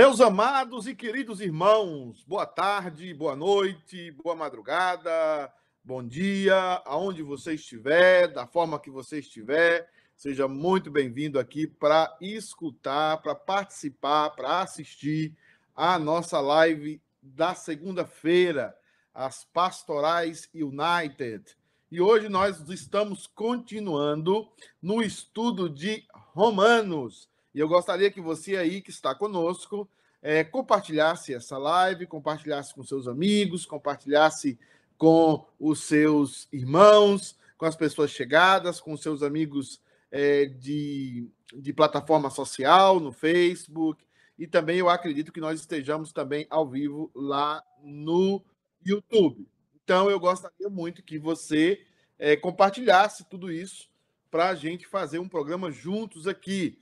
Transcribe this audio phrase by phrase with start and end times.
[0.00, 5.52] Meus amados e queridos irmãos, boa tarde, boa noite, boa madrugada,
[5.82, 12.16] bom dia, aonde você estiver, da forma que você estiver, seja muito bem-vindo aqui para
[12.20, 15.36] escutar, para participar, para assistir
[15.74, 18.78] a nossa live da segunda-feira,
[19.12, 21.56] as Pastorais United.
[21.90, 24.48] E hoje nós estamos continuando
[24.80, 27.27] no estudo de Romanos.
[27.54, 29.88] E eu gostaria que você aí que está conosco
[30.20, 34.58] é, compartilhasse essa live, compartilhasse com seus amigos, compartilhasse
[34.96, 42.30] com os seus irmãos, com as pessoas chegadas, com seus amigos é, de, de plataforma
[42.30, 44.04] social, no Facebook.
[44.38, 48.42] E também eu acredito que nós estejamos também ao vivo lá no
[48.84, 49.48] YouTube.
[49.82, 51.84] Então, eu gostaria muito que você
[52.18, 53.88] é, compartilhasse tudo isso
[54.30, 56.78] para a gente fazer um programa juntos aqui,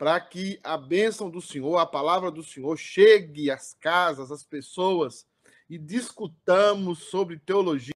[0.00, 5.26] para que a bênção do Senhor, a palavra do Senhor, chegue às casas, às pessoas
[5.68, 7.92] e discutamos sobre teologia.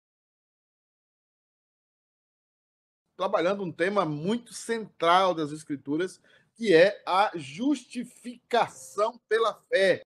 [3.17, 6.21] Trabalhando um tema muito central das Escrituras,
[6.53, 10.03] que é a justificação pela fé.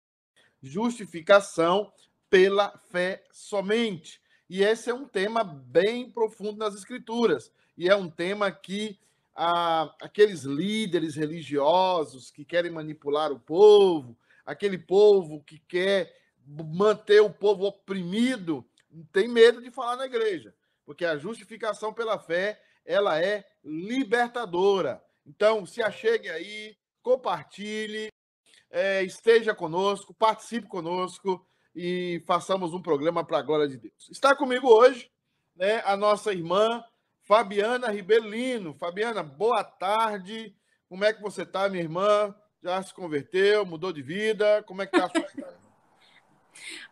[0.63, 1.93] Justificação
[2.31, 4.23] pela fé somente.
[4.49, 7.53] E esse é um tema bem profundo nas Escrituras.
[7.77, 9.01] E é um tema que
[9.41, 16.13] ah, aqueles líderes religiosos que querem manipular o povo, aquele povo que quer
[16.45, 18.69] manter o povo oprimido,
[19.13, 20.53] tem medo de falar na igreja,
[20.85, 25.01] porque a justificação pela fé ela é libertadora.
[25.25, 28.09] Então, se achegue aí, compartilhe,
[28.69, 34.09] é, esteja conosco, participe conosco e façamos um programa para a glória de Deus.
[34.11, 35.09] Está comigo hoje
[35.55, 36.83] né, a nossa irmã
[37.29, 38.73] Fabiana Ribelino.
[38.73, 40.57] Fabiana, boa tarde.
[40.89, 42.35] Como é que você está, minha irmã?
[42.63, 44.63] Já se converteu, mudou de vida?
[44.63, 45.59] Como é que está a sua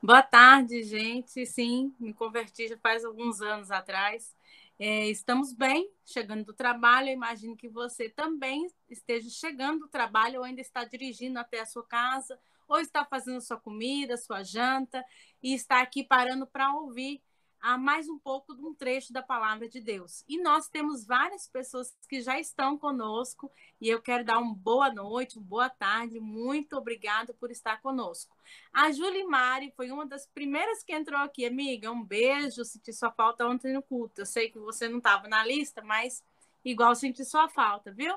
[0.02, 1.47] Boa tarde, gente.
[1.47, 4.37] Sim, me converti já faz alguns anos atrás.
[4.78, 7.09] É, estamos bem, chegando do trabalho.
[7.09, 11.66] Eu imagino que você também esteja chegando do trabalho ou ainda está dirigindo até a
[11.66, 12.38] sua casa
[12.69, 15.02] ou está fazendo sua comida, sua janta
[15.43, 17.23] e está aqui parando para ouvir
[17.66, 20.25] a mais um pouco de um trecho da palavra de Deus.
[20.28, 24.94] E nós temos várias pessoas que já estão conosco e eu quero dar uma boa
[24.94, 28.37] noite, uma boa tarde, muito obrigada por estar conosco.
[28.73, 31.90] A Julimari foi uma das primeiras que entrou aqui, amiga.
[31.90, 34.20] Um beijo, senti sua falta ontem no culto.
[34.20, 36.23] Eu sei que você não estava na lista, mas
[36.64, 38.14] igual senti sua falta, viu?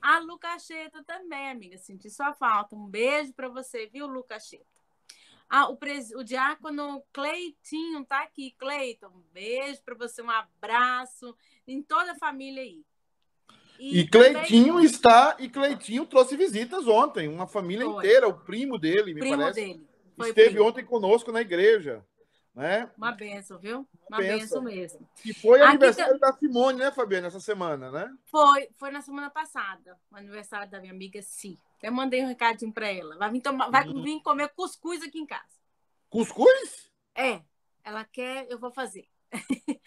[0.00, 2.74] A Lucacheta também, amiga, senti sua falta.
[2.74, 4.77] Um beijo para você, viu, Lucacheta?
[5.48, 6.10] Ah, o, pres...
[6.14, 8.54] o diácono Cleitinho tá aqui.
[8.58, 11.34] Cleiton, um beijo para você, um abraço
[11.66, 12.84] em toda a família aí.
[13.78, 14.86] E, e Cleitinho também...
[14.86, 18.04] está, e Cleitinho trouxe visitas ontem, uma família Foi.
[18.04, 19.60] inteira, o primo dele, me primo parece.
[19.60, 19.88] Dele.
[20.16, 20.66] Foi esteve primo.
[20.66, 22.04] ontem conosco na igreja.
[22.54, 22.90] Né?
[22.96, 23.86] Uma benção, viu?
[24.08, 24.62] Uma, Uma benção.
[24.62, 25.08] mesmo.
[25.24, 26.26] E foi Aqui aniversário tá...
[26.26, 28.12] da Simone, né, Fabiana, essa semana, né?
[28.24, 31.56] Foi, foi na semana passada, o aniversário da minha amiga Si.
[31.82, 33.16] Eu mandei um recadinho para ela.
[33.16, 34.02] Vai vir, tomar, vai uhum.
[34.02, 35.58] vir comer cuscuz aqui em casa.
[36.10, 36.90] Cuscuz?
[37.14, 37.42] É,
[37.84, 39.08] ela quer, eu vou fazer.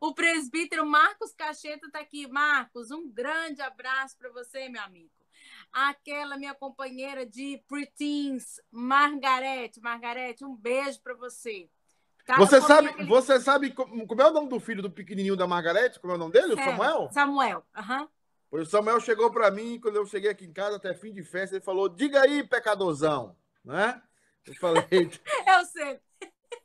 [0.00, 2.26] o presbítero Marcos Cacheta está aqui.
[2.26, 5.10] Marcos, um grande abraço para você, meu amigo.
[5.72, 9.80] Aquela minha companheira de preteens, Margarete.
[9.80, 11.68] Margarete, um beijo para você.
[12.26, 13.08] Tá você sabe, aquele...
[13.08, 15.98] você sabe como é o nome do filho do pequenininho da Margarete?
[15.98, 16.54] Como é o nome dele?
[16.54, 16.70] Certo.
[16.70, 17.08] Samuel?
[17.12, 18.02] Samuel, aham.
[18.02, 18.08] Uhum.
[18.50, 21.56] O Samuel chegou para mim quando eu cheguei aqui em casa até fim de festa,
[21.56, 24.02] ele falou: "Diga aí, pecadorzão", né?
[24.44, 24.84] Eu falei:
[25.46, 26.00] "Eu sei".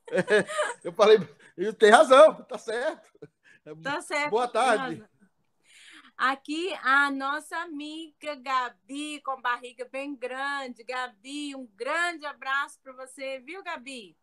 [0.84, 1.20] eu falei:
[1.56, 3.08] "Ele tem razão, tá certo".
[3.82, 4.30] Tá certo.
[4.30, 5.04] Boa tarde.
[6.18, 10.84] Aqui a nossa amiga Gabi, com barriga bem grande.
[10.84, 14.16] Gabi, um grande abraço para você, viu, Gabi?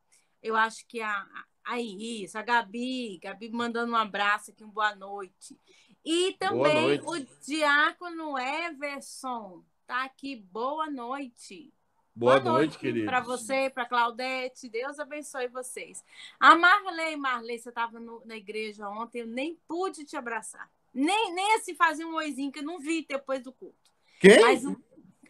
[0.43, 1.27] Eu acho que a,
[1.63, 5.59] aí, isso, a Gabi, Gabi mandando um abraço aqui, uma boa noite.
[6.05, 11.73] E também o Diácono Everson tá aqui, boa noite.
[12.15, 13.07] Boa, boa noite, noite querido.
[13.07, 16.05] Para você, para Claudete, Deus abençoe vocês.
[16.39, 20.69] A Marley, Marley, você estava na igreja ontem, eu nem pude te abraçar.
[20.93, 23.91] Nem, nem assim fazer um oizinho que eu não vi depois do culto.
[24.21, 24.41] Quem?
[24.41, 24.65] Mas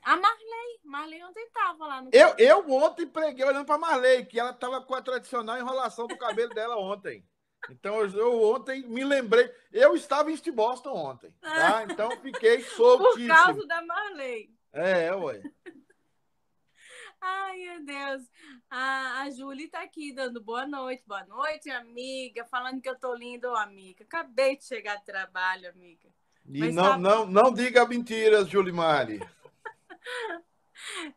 [0.02, 4.41] a Marley, Marley ontem estava lá no eu, eu ontem preguei olhando para Marley, que
[4.41, 7.25] ela estava com a tradicional enrolação do cabelo dela ontem.
[7.71, 11.85] Então eu, eu, ontem me lembrei, eu estava em Boston ontem, tá?
[11.85, 13.28] Então fiquei soltíssimo.
[13.28, 14.50] Por causa da Marley.
[14.73, 15.42] É, ué.
[17.25, 18.23] Ai, meu Deus.
[18.69, 21.04] A, a Júlia está aqui dando boa noite.
[21.07, 22.45] Boa noite, amiga.
[22.47, 24.02] Falando que eu tô lindo, amiga.
[24.02, 26.09] Acabei de chegar do trabalho, amiga.
[26.49, 26.99] E não, tá...
[26.99, 29.21] não, não diga mentiras, Julimari.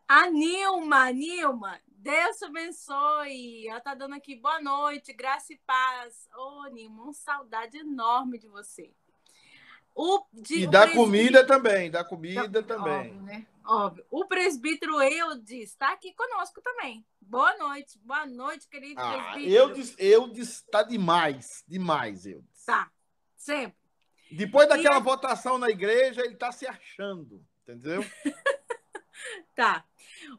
[0.06, 3.66] A Nilma, Nilma, Deus te abençoe.
[3.68, 6.28] Ela tá dando aqui boa noite, graça e paz.
[6.36, 8.94] Ô, oh, Nilma, uma saudade enorme de você.
[9.92, 13.10] O, de, e dá comida também, dá comida da, também.
[13.10, 13.46] Óbvio, né?
[13.66, 14.06] Óbvio.
[14.08, 17.04] O presbítero Eudes está aqui conosco também.
[17.20, 19.52] Boa noite, boa noite, querido ah, presbítero.
[19.52, 22.64] Eudes, Eudes está demais, demais, Eudes.
[22.64, 22.88] Tá,
[23.36, 23.76] sempre.
[24.30, 25.02] Depois daquela e...
[25.02, 28.04] votação na igreja, ele está se achando, entendeu?
[29.56, 29.84] tá.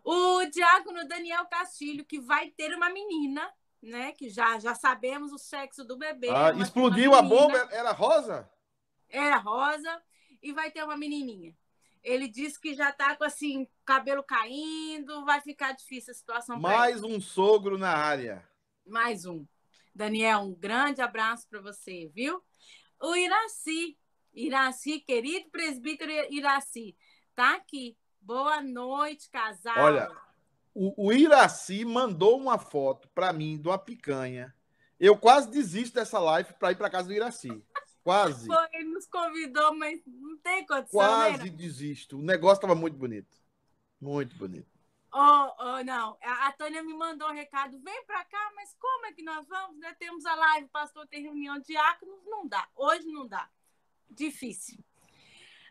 [0.04, 3.50] O diácono Daniel Castilho, que vai ter uma menina,
[3.82, 4.12] né?
[4.14, 6.30] Que já, já sabemos o sexo do bebê.
[6.30, 8.50] Ah, explodiu a bomba, era rosa?
[9.10, 10.02] Era rosa
[10.42, 11.56] e vai ter uma menininha.
[12.04, 17.04] Ele disse que já tá com assim, cabelo caindo, vai ficar difícil a situação Mais
[17.04, 18.48] um sogro na área.
[18.86, 19.46] Mais um.
[19.94, 22.42] Daniel, um grande abraço para você, viu?
[23.02, 23.98] O Iraci,
[24.34, 26.96] Iraci, querido presbítero Iraci,
[27.36, 27.98] tá aqui.
[28.22, 29.78] Boa noite, casal.
[29.78, 30.12] Olha,
[30.74, 34.54] o, o Iraci mandou uma foto para mim de uma picanha.
[35.00, 37.64] Eu quase desisto dessa live para ir para casa do Iraci.
[38.04, 38.48] Quase.
[38.48, 41.00] Pô, ele nos convidou, mas não tem condição.
[41.00, 41.50] Quase né?
[41.50, 42.20] desisto.
[42.20, 43.38] O negócio estava muito bonito.
[44.00, 44.78] Muito bonito.
[45.14, 46.18] Oh, oh, não.
[46.22, 47.80] A, a Tânia me mandou um recado.
[47.80, 49.80] Vem para cá, mas como é que nós vamos?
[49.80, 49.96] Né?
[50.00, 52.24] Temos a live, pastor tem reunião de diáconos.
[52.26, 52.68] Não dá.
[52.76, 53.50] Hoje não dá.
[54.10, 54.84] Difícil.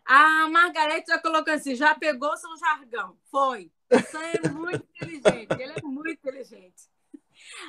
[0.07, 3.19] A Margarete já colocou assim: já pegou seu jargão.
[3.29, 3.73] Foi.
[3.91, 5.61] Você é muito inteligente.
[5.61, 6.89] Ele é muito inteligente.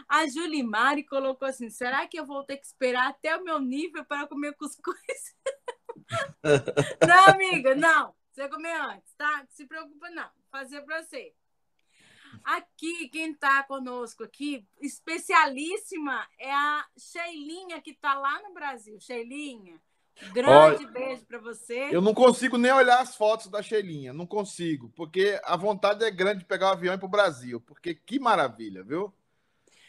[0.08, 4.06] A Julimari colocou assim: será que eu vou ter que esperar até o meu nível
[4.06, 5.36] para comer cuscuz?
[7.08, 8.15] não, amiga, não.
[8.32, 9.38] Você comer antes, tá?
[9.38, 10.24] Não se preocupa, não.
[10.24, 11.34] Vou fazer para você.
[12.44, 19.00] Aqui, quem está conosco aqui, especialíssima, é a Sheilinha, que está lá no Brasil.
[19.00, 19.82] Sheilinha,
[20.33, 21.89] grande Olha, beijo para você.
[21.91, 26.12] Eu não consigo nem olhar as fotos da Sheilinha, não consigo, porque a vontade é
[26.12, 29.13] grande de pegar o avião e ir para o Brasil, porque que maravilha, viu?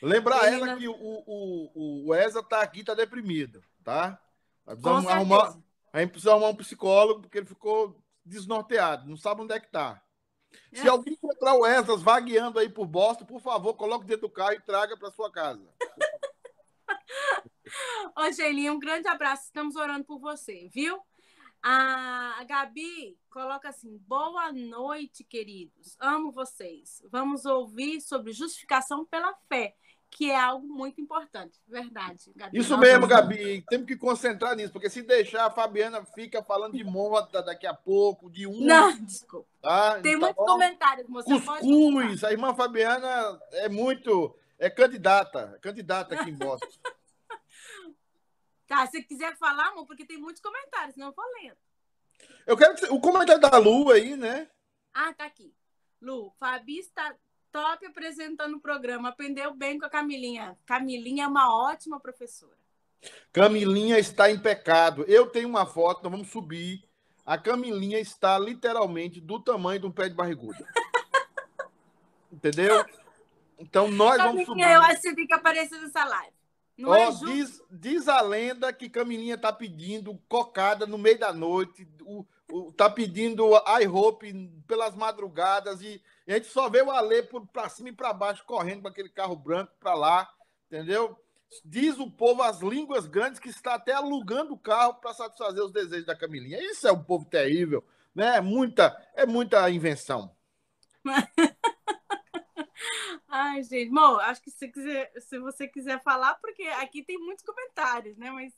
[0.00, 4.20] Lembrar ela que o, o, o Eza tá aqui, tá deprimido, tá?
[4.64, 5.56] Precisamos arrumar,
[5.92, 9.70] a gente precisa arrumar um psicólogo, porque ele ficou desnorteado, não sabe onde é que
[9.70, 10.02] tá.
[10.73, 10.90] Se é.
[10.90, 14.61] alguém encontrar o Esdras vagueando aí por Boston, por favor, coloque dentro do carro e
[14.61, 15.68] traga para sua casa.
[18.16, 19.44] Ô, Geilinha, um grande abraço.
[19.44, 20.98] Estamos orando por você, viu?
[21.62, 25.96] A Gabi coloca assim: boa noite, queridos.
[25.98, 27.02] Amo vocês.
[27.10, 29.75] Vamos ouvir sobre justificação pela fé
[30.10, 32.32] que é algo muito importante, verdade.
[32.34, 32.58] Gabi.
[32.58, 33.62] Isso mesmo, Gabi.
[33.68, 37.75] Temos que concentrar nisso, porque se deixar, a Fabiana fica falando de moda daqui a
[37.75, 38.60] pouco, de um.
[38.60, 39.48] Não, desculpa.
[39.60, 40.00] Tá?
[40.00, 42.25] Tem então, muitos comentários você Cuscuz.
[42.25, 44.34] A irmã Fabiana é muito.
[44.58, 45.56] É candidata.
[45.60, 46.66] Candidata aqui em Boston.
[48.68, 51.56] tá, se quiser falar, amor, porque tem muitos comentários, não eu vou lendo.
[52.46, 52.84] Eu quero que...
[52.87, 54.48] o comentário da Lu aí, né?
[54.92, 55.54] Ah, tá aqui.
[56.00, 57.14] Lu, Fabi está
[57.50, 59.08] top apresentando o programa.
[59.08, 60.56] Aprendeu bem com a Camilinha.
[60.66, 62.56] Camilinha é uma ótima professora.
[63.32, 65.04] Camilinha está em pecado.
[65.06, 66.84] Eu tenho uma foto, nós vamos subir.
[67.25, 70.66] A Camilinha está literalmente do tamanho de um pé de barriguda.
[72.32, 72.84] Entendeu?
[73.58, 74.75] Então nós Camilinha, vamos subir.
[74.75, 76.38] Eu acho que fica aparecendo nessa live.
[76.78, 81.32] Não oh, é diz, diz, a lenda que Camilinha está pedindo cocada no meio da
[81.32, 83.50] noite, o, o, tá pedindo
[83.82, 84.32] iHope
[84.66, 88.44] pelas madrugadas e e a gente só vê o Alê para cima e para baixo,
[88.44, 90.30] correndo com aquele carro branco para lá,
[90.66, 91.18] entendeu?
[91.64, 95.73] Diz o povo as línguas grandes que está até alugando o carro para satisfazer os
[95.73, 96.61] desejos da Camilinha.
[96.61, 97.82] Isso é um povo terrível,
[98.14, 98.37] né?
[98.37, 100.30] É muita, é muita invenção.
[103.28, 107.45] Ai, gente, bom, acho que se, quiser, se você quiser falar, porque aqui tem muitos
[107.45, 108.30] comentários, né?
[108.30, 108.54] Mas.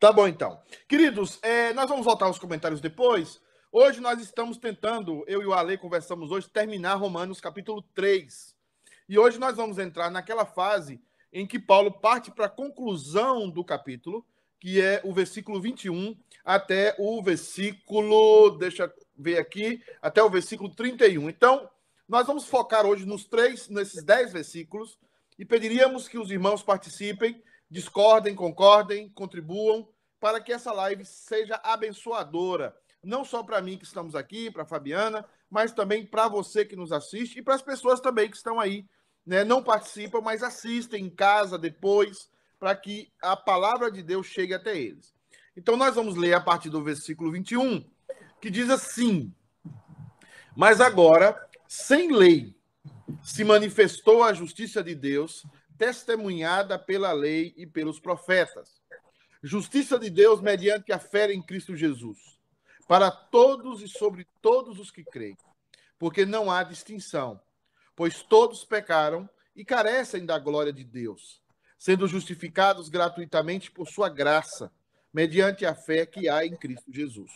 [0.00, 0.60] Tá bom, então.
[0.88, 3.40] Queridos, é, nós vamos voltar aos comentários depois.
[3.70, 8.54] Hoje nós estamos tentando, eu e o Ale conversamos hoje, terminar Romanos capítulo 3.
[9.08, 11.00] E hoje nós vamos entrar naquela fase
[11.32, 14.26] em que Paulo parte para a conclusão do capítulo,
[14.60, 20.68] que é o versículo 21 até o versículo, deixa eu ver aqui, até o versículo
[20.74, 21.30] 31.
[21.30, 21.70] Então,
[22.12, 24.98] nós vamos focar hoje nos três, nesses dez versículos,
[25.38, 29.88] e pediríamos que os irmãos participem, discordem, concordem, contribuam,
[30.20, 35.24] para que essa live seja abençoadora não só para mim que estamos aqui, para Fabiana,
[35.50, 38.86] mas também para você que nos assiste e para as pessoas também que estão aí,
[39.26, 39.42] né?
[39.42, 44.76] não participam, mas assistem em casa depois, para que a palavra de Deus chegue até
[44.78, 45.12] eles.
[45.56, 47.84] Então nós vamos ler a partir do versículo 21,
[48.40, 49.34] que diz assim:
[50.54, 51.36] Mas agora,
[51.72, 52.54] sem lei,
[53.22, 55.42] se manifestou a justiça de Deus,
[55.78, 58.82] testemunhada pela lei e pelos profetas.
[59.42, 62.38] Justiça de Deus mediante a fé em Cristo Jesus
[62.86, 65.34] para todos e sobre todos os que creem.
[65.98, 67.40] porque não há distinção,
[67.96, 71.40] pois todos pecaram e carecem da glória de Deus,
[71.78, 74.70] sendo justificados gratuitamente por sua graça,
[75.10, 77.30] mediante a fé que há em Cristo Jesus.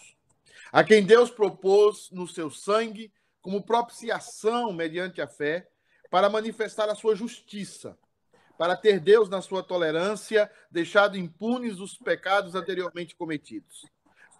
[0.71, 3.11] A quem Deus propôs no seu sangue
[3.47, 5.71] como propiciação mediante a fé,
[6.11, 7.97] para manifestar a sua justiça,
[8.59, 13.87] para ter Deus na sua tolerância, deixado impunes os pecados anteriormente cometidos,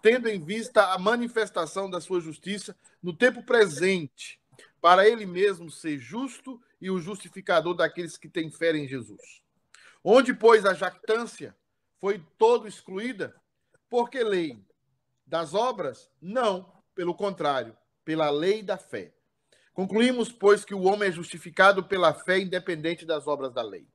[0.01, 4.41] tendo em vista a manifestação da sua justiça no tempo presente,
[4.81, 9.41] para ele mesmo ser justo e o justificador daqueles que têm fé em Jesus.
[10.03, 11.55] Onde, pois, a jactância
[11.97, 13.33] foi todo excluída?
[13.89, 14.61] Porque lei?
[15.25, 16.11] Das obras?
[16.21, 17.73] Não, pelo contrário,
[18.07, 19.11] pela lei da fé.
[19.73, 23.85] Concluímos, pois, que o homem é justificado pela fé independente das obras da lei.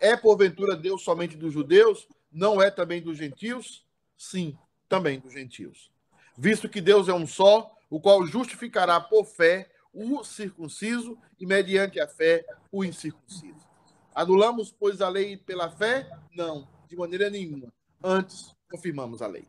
[0.00, 2.08] É porventura Deus somente dos judeus?
[2.32, 3.84] Não é também dos gentios?
[4.16, 4.56] Sim,
[4.88, 5.90] também dos gentios.
[6.38, 12.00] Visto que Deus é um só, o qual justificará por fé o circunciso e, mediante
[12.00, 13.68] a fé, o incircunciso.
[14.14, 16.10] Anulamos, pois, a lei pela fé?
[16.34, 17.70] Não, de maneira nenhuma.
[18.02, 19.46] Antes, confirmamos a lei.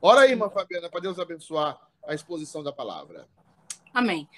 [0.00, 3.28] Ora aí, irmã Fabiana, para Deus abençoar a exposição da palavra.
[3.92, 4.28] Amém.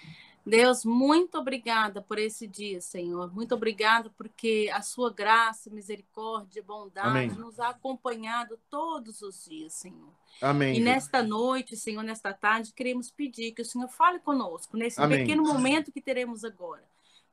[0.46, 3.32] Deus, muito obrigada por esse dia, Senhor.
[3.32, 7.28] Muito obrigada porque a sua graça, misericórdia, bondade Amém.
[7.30, 10.12] nos ha acompanhado todos os dias, Senhor.
[10.42, 10.76] Amém.
[10.76, 15.20] E nesta noite, Senhor, nesta tarde, queremos pedir que o Senhor fale conosco nesse Amém.
[15.20, 16.84] pequeno momento que teremos agora.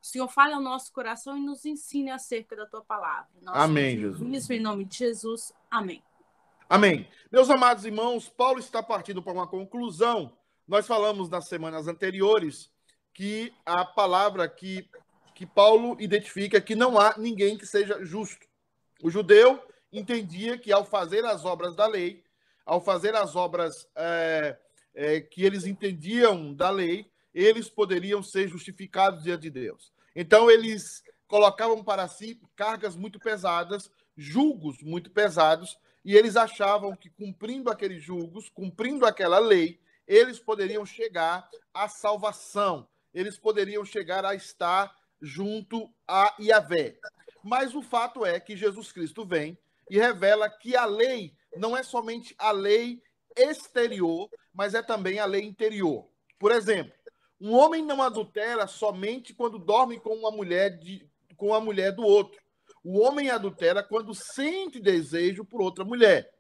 [0.02, 3.30] O Senhor fale ao nosso coração e nos ensine acerca da tua palavra.
[3.42, 4.50] Nós Amém, Jesus.
[4.50, 5.54] Em nome de Jesus.
[5.70, 6.02] Amém.
[6.72, 7.06] Amém.
[7.30, 10.38] Meus amados irmãos, Paulo está partindo para uma conclusão.
[10.66, 12.72] Nós falamos nas semanas anteriores
[13.14, 14.90] que a palavra que,
[15.36, 18.48] que Paulo identifica que não há ninguém que seja justo.
[19.04, 22.24] O judeu entendia que ao fazer as obras da lei,
[22.66, 24.58] ao fazer as obras é,
[24.96, 29.92] é, que eles entendiam da lei, eles poderiam ser justificados diante de Deus.
[30.16, 37.10] Então eles colocavam para si cargas muito pesadas, julgos muito pesados, e eles achavam que
[37.10, 44.36] cumprindo aqueles julgos, cumprindo aquela lei, eles poderiam chegar à salvação, eles poderiam chegar a
[44.36, 46.98] estar junto a Yahvé.
[47.44, 49.58] Mas o fato é que Jesus Cristo vem
[49.90, 53.02] e revela que a lei não é somente a lei
[53.36, 56.08] exterior, mas é também a lei interior.
[56.40, 56.94] Por exemplo,
[57.40, 62.04] um homem não adultera somente quando dorme com uma mulher de, com a mulher do
[62.04, 62.41] outro.
[62.84, 66.34] O homem adultera quando sente desejo por outra mulher.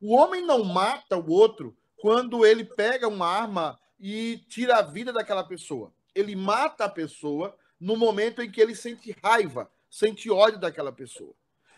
[0.00, 5.12] O homem não mata o outro quando ele pega uma arma e tira a vida
[5.12, 10.58] daquela pessoa ele mata a pessoa no momento em que ele sente raiva, sente ódio
[10.58, 11.32] daquela pessoa.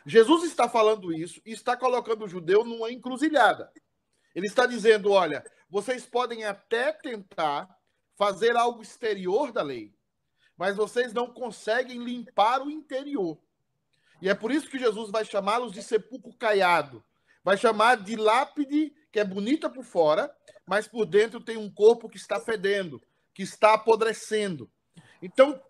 [0.06, 3.70] Jesus está falando isso e está colocando o judeu numa encruzilhada.
[4.34, 7.68] Ele está dizendo: olha, vocês podem até tentar
[8.16, 9.92] fazer algo exterior da lei,
[10.56, 13.38] mas vocês não conseguem limpar o interior.
[14.20, 17.02] E é por isso que Jesus vai chamá-los de sepulcro caiado.
[17.42, 20.35] Vai chamar de lápide, que é bonita por fora,
[20.66, 23.02] mas por dentro tem um corpo que está fedendo,
[23.35, 24.70] que está apodrecendo.
[25.22, 25.61] Então,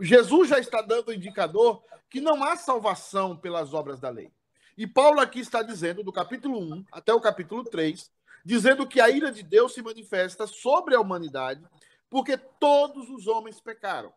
[0.00, 4.30] Jesus já está dando o indicador que não há salvação pelas obras da lei.
[4.76, 8.10] E Paulo aqui está dizendo, do capítulo 1 até o capítulo 3,
[8.44, 11.64] dizendo que a ira de Deus se manifesta sobre a humanidade,
[12.10, 14.12] porque todos os homens pecaram.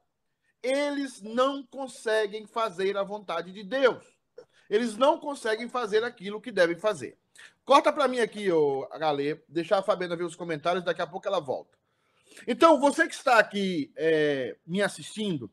[0.61, 4.03] Eles não conseguem fazer a vontade de Deus.
[4.69, 7.17] Eles não conseguem fazer aquilo que devem fazer.
[7.63, 11.27] Corta para mim aqui, ô, Galê, deixar a Fabiana ver os comentários, daqui a pouco
[11.27, 11.77] ela volta.
[12.47, 15.51] Então, você que está aqui é, me assistindo,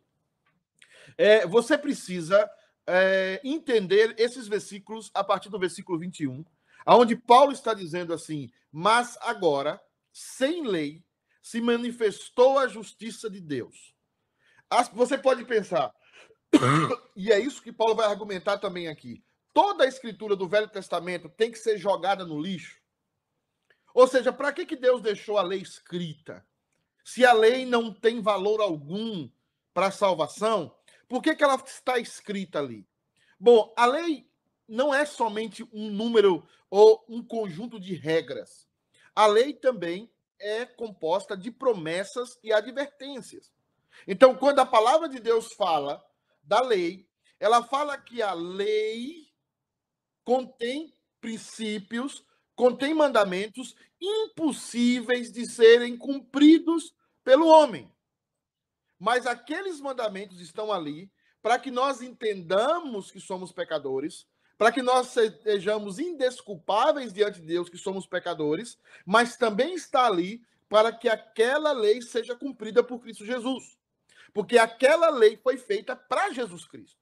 [1.17, 2.51] é, você precisa
[2.87, 6.45] é, entender esses versículos a partir do versículo 21,
[6.87, 9.81] onde Paulo está dizendo assim: Mas agora,
[10.13, 11.03] sem lei,
[11.43, 13.94] se manifestou a justiça de Deus.
[14.93, 15.95] Você pode pensar,
[17.17, 19.23] e é isso que Paulo vai argumentar também aqui.
[19.53, 22.81] Toda a escritura do Velho Testamento tem que ser jogada no lixo.
[23.95, 26.45] Ou seja, para que, que Deus deixou a lei escrita?
[27.05, 29.31] Se a lei não tem valor algum
[29.73, 30.75] para a salvação,
[31.09, 32.89] por que, que ela está escrita ali?
[33.39, 34.29] Bom, a lei
[34.67, 38.67] não é somente um número ou um conjunto de regras.
[39.15, 40.11] A lei também
[40.41, 43.53] é composta de promessas e advertências.
[44.07, 46.05] Então, quando a palavra de Deus fala
[46.43, 49.27] da lei, ela fala que a lei
[50.25, 57.91] contém princípios contém mandamentos impossíveis de serem cumpridos pelo homem.
[58.99, 61.11] Mas aqueles mandamentos estão ali
[61.43, 64.27] para que nós entendamos que somos pecadores,
[64.57, 65.09] para que nós
[65.43, 71.73] sejamos indesculpáveis diante de Deus que somos pecadores, mas também está ali para que aquela
[71.73, 73.77] lei seja cumprida por Cristo Jesus.
[74.35, 77.01] Porque aquela lei foi feita para Jesus Cristo.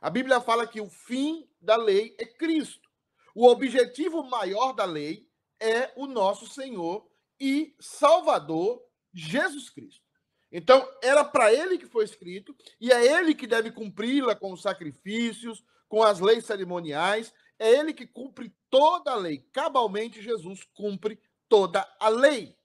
[0.00, 2.90] A Bíblia fala que o fim da lei é Cristo.
[3.34, 7.08] O objetivo maior da lei é o nosso Senhor
[7.40, 8.82] e Salvador
[9.14, 10.02] Jesus Cristo.
[10.50, 14.60] Então, era para ele que foi escrito, e é ele que deve cumpri-la com os
[14.60, 19.38] sacrifícios, com as leis cerimoniais, é ele que cumpre toda a lei.
[19.52, 21.18] Cabalmente, Jesus cumpre
[21.48, 22.56] toda a lei.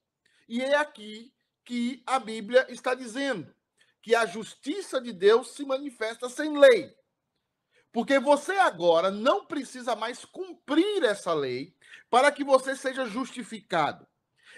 [0.50, 1.32] E é aqui
[1.64, 3.56] que a Bíblia está dizendo
[4.08, 6.96] que a justiça de Deus se manifesta sem lei.
[7.92, 11.76] Porque você agora não precisa mais cumprir essa lei
[12.10, 14.08] para que você seja justificado.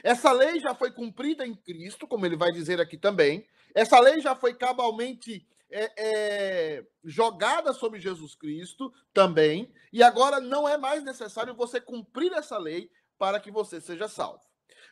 [0.04, 3.44] Essa lei já foi cumprida em Cristo, como ele vai dizer aqui também.
[3.74, 9.74] Essa lei já foi cabalmente é, é, jogada sobre Jesus Cristo também.
[9.92, 14.44] E agora não é mais necessário você cumprir essa lei para que você seja salvo.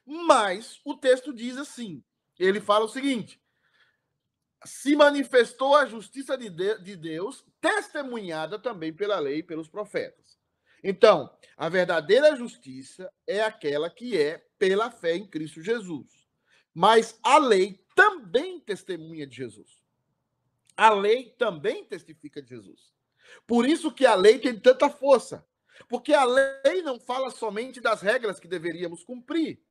[0.03, 2.03] Mas o texto diz assim:
[2.39, 3.39] ele fala o seguinte:
[4.67, 10.37] se manifestou a justiça de, de Deus, testemunhada também pela lei e pelos profetas.
[10.83, 16.27] Então, a verdadeira justiça é aquela que é pela fé em Cristo Jesus.
[16.73, 19.81] Mas a lei também testemunha de Jesus.
[20.75, 22.93] A lei também testifica de Jesus.
[23.47, 25.43] Por isso que a lei tem tanta força.
[25.89, 29.63] Porque a lei não fala somente das regras que deveríamos cumprir.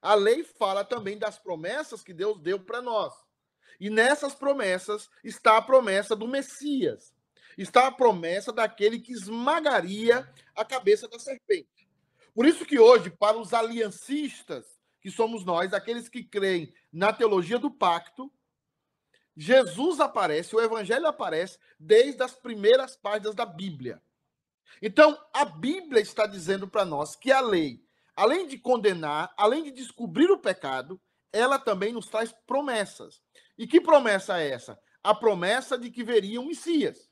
[0.00, 3.14] A lei fala também das promessas que Deus deu para nós.
[3.80, 7.14] E nessas promessas está a promessa do Messias.
[7.56, 11.88] Está a promessa daquele que esmagaria a cabeça da serpente.
[12.34, 14.66] Por isso que hoje, para os aliancistas,
[15.00, 18.32] que somos nós, aqueles que creem na teologia do pacto,
[19.36, 24.02] Jesus aparece, o evangelho aparece desde as primeiras páginas da Bíblia.
[24.80, 27.84] Então, a Bíblia está dizendo para nós que a lei,
[28.16, 31.00] além de condenar, além de descobrir o pecado,
[31.32, 33.23] ela também nos traz promessas.
[33.56, 34.78] E que promessa é essa?
[35.02, 37.10] A promessa de que veria um Messias.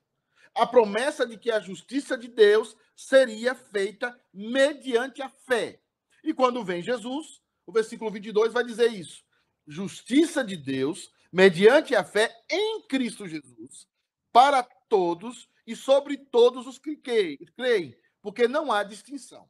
[0.55, 5.81] A promessa de que a justiça de Deus seria feita mediante a fé.
[6.23, 9.25] E quando vem Jesus, o versículo 22 vai dizer isso.
[9.67, 13.87] Justiça de Deus mediante a fé em Cristo Jesus
[14.33, 19.49] para todos e sobre todos os que creem, porque não há distinção.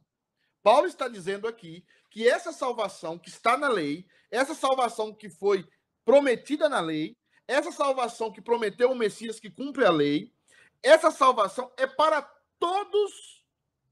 [0.61, 5.67] Paulo está dizendo aqui que essa salvação que está na lei, essa salvação que foi
[6.05, 10.33] prometida na lei, essa salvação que prometeu o Messias que cumpre a lei,
[10.81, 12.21] essa salvação é para
[12.59, 13.45] todos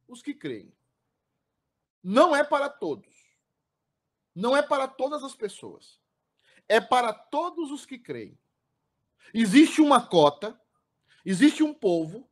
[0.08, 0.74] os que creem.
[2.04, 3.14] Não é para todos.
[4.34, 6.00] Não é para todas as pessoas.
[6.68, 8.38] É para todos os que creem.
[9.34, 10.60] Existe uma cota,
[11.26, 12.30] existe um povo,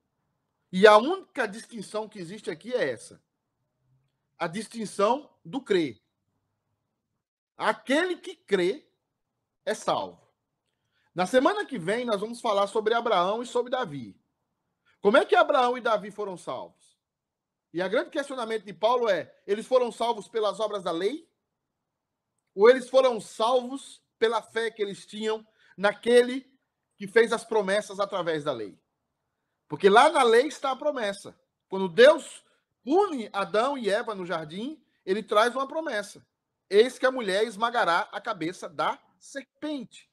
[0.72, 3.22] e a única distinção que existe aqui é essa:
[4.38, 6.02] a distinção do crer.
[7.58, 8.88] Aquele que crê
[9.69, 10.19] é salvo.
[11.13, 14.19] Na semana que vem, nós vamos falar sobre Abraão e sobre Davi.
[15.01, 16.97] Como é que Abraão e Davi foram salvos?
[17.73, 21.29] E o grande questionamento de Paulo é: eles foram salvos pelas obras da lei?
[22.55, 25.45] Ou eles foram salvos pela fé que eles tinham
[25.77, 26.45] naquele
[26.97, 28.77] que fez as promessas através da lei?
[29.67, 31.39] Porque lá na lei está a promessa.
[31.69, 32.43] Quando Deus
[32.84, 36.25] pune Adão e Eva no jardim, ele traz uma promessa.
[36.69, 40.10] Eis que a mulher esmagará a cabeça da serpente.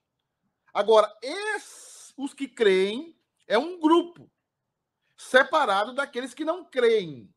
[0.72, 4.30] Agora, esses, os que creem é um grupo
[5.16, 7.32] separado daqueles que não creem.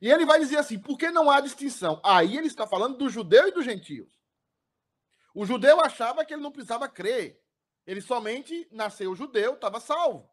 [0.00, 2.00] E ele vai dizer assim: por que não há distinção?
[2.04, 4.20] Aí ele está falando do judeu e dos gentios.
[5.34, 7.40] O judeu achava que ele não precisava crer.
[7.86, 10.30] Ele somente nasceu judeu, estava salvo.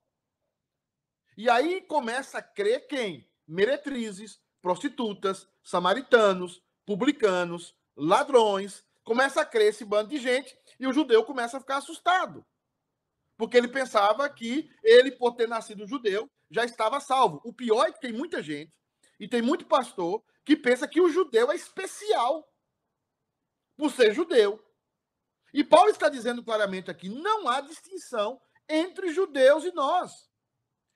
[1.38, 3.30] E aí começa a crer quem?
[3.48, 8.86] Meretrizes, prostitutas, samaritanos, publicanos, ladrões.
[9.10, 12.46] Começa a crer esse bando de gente e o judeu começa a ficar assustado.
[13.36, 17.42] Porque ele pensava que ele, por ter nascido judeu, já estava salvo.
[17.44, 18.72] O pior é que tem muita gente,
[19.20, 22.48] e tem muito pastor, que pensa que o judeu é especial
[23.76, 24.64] por ser judeu.
[25.56, 30.30] E Paulo está dizendo claramente aqui: não há distinção entre judeus e nós.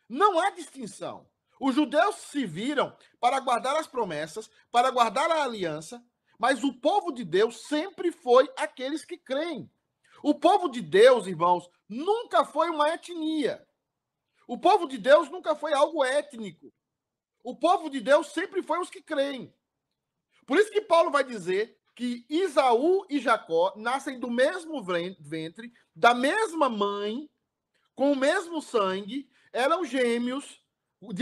[0.08, 1.28] Não há distinção.
[1.60, 6.00] Os judeus se viram para guardar as promessas, para guardar a aliança,
[6.40, 9.70] mas o povo de Deus sempre foi aqueles que creem.
[10.24, 13.66] O povo de Deus, irmãos, nunca foi uma etnia.
[14.48, 16.74] O povo de Deus nunca foi algo étnico.
[17.44, 19.54] O povo de Deus sempre foi os que creem.
[20.46, 24.84] Por isso que Paulo vai dizer que Isaú e Jacó nascem do mesmo
[25.20, 27.30] ventre, da mesma mãe,
[27.96, 30.62] com o mesmo sangue, eram gêmeos,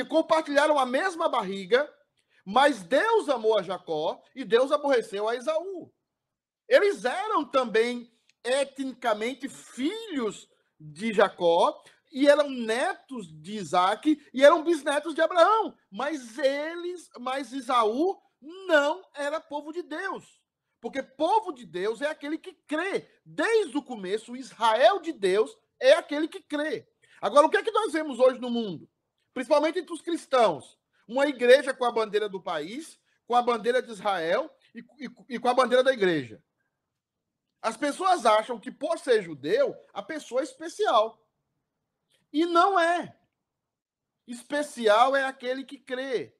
[0.07, 1.91] compartilharam a mesma barriga,
[2.45, 5.91] mas Deus amou a Jacó e Deus aborreceu a Esaú.
[6.67, 8.11] Eles eram também
[8.43, 10.49] etnicamente filhos
[10.79, 15.75] de Jacó e eram netos de Isaac e eram bisnetos de Abraão.
[15.89, 18.17] Mas eles, mas Isaú
[18.67, 20.41] não era povo de Deus.
[20.81, 23.07] Porque povo de Deus é aquele que crê.
[23.23, 26.87] Desde o começo, o Israel de Deus é aquele que crê.
[27.21, 28.89] Agora, o que é que nós vemos hoje no mundo?
[29.31, 30.79] Principalmente entre os cristãos.
[31.07, 35.39] Uma igreja com a bandeira do país, com a bandeira de Israel e, e, e
[35.39, 36.43] com a bandeira da igreja.
[37.61, 41.23] As pessoas acham que, por ser judeu, a pessoa é especial.
[42.33, 43.15] E não é.
[44.25, 46.35] Especial é aquele que crê.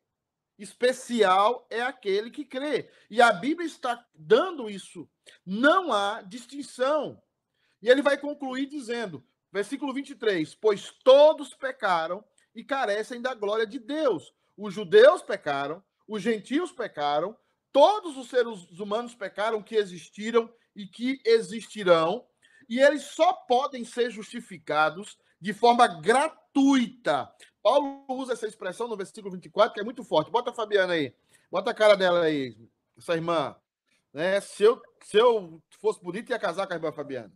[0.58, 2.90] Especial é aquele que crê.
[3.10, 5.10] E a Bíblia está dando isso.
[5.46, 7.22] Não há distinção.
[7.82, 13.80] E ele vai concluir dizendo, versículo 23: Pois todos pecaram e carecem da glória de
[13.80, 14.34] Deus.
[14.62, 17.36] Os judeus pecaram, os gentios pecaram,
[17.74, 22.28] todos os seres humanos pecaram que existiram e que existirão,
[22.70, 27.34] e eles só podem ser justificados de forma gratuita.
[27.64, 30.30] Paulo usa essa expressão no versículo 24, que é muito forte.
[30.30, 31.12] Bota a Fabiana aí.
[31.50, 32.56] Bota a cara dela aí,
[32.96, 33.56] essa irmã.
[34.14, 34.40] Né?
[34.42, 37.34] Se, eu, se eu fosse bonito, ia casar com a irmã Fabiana.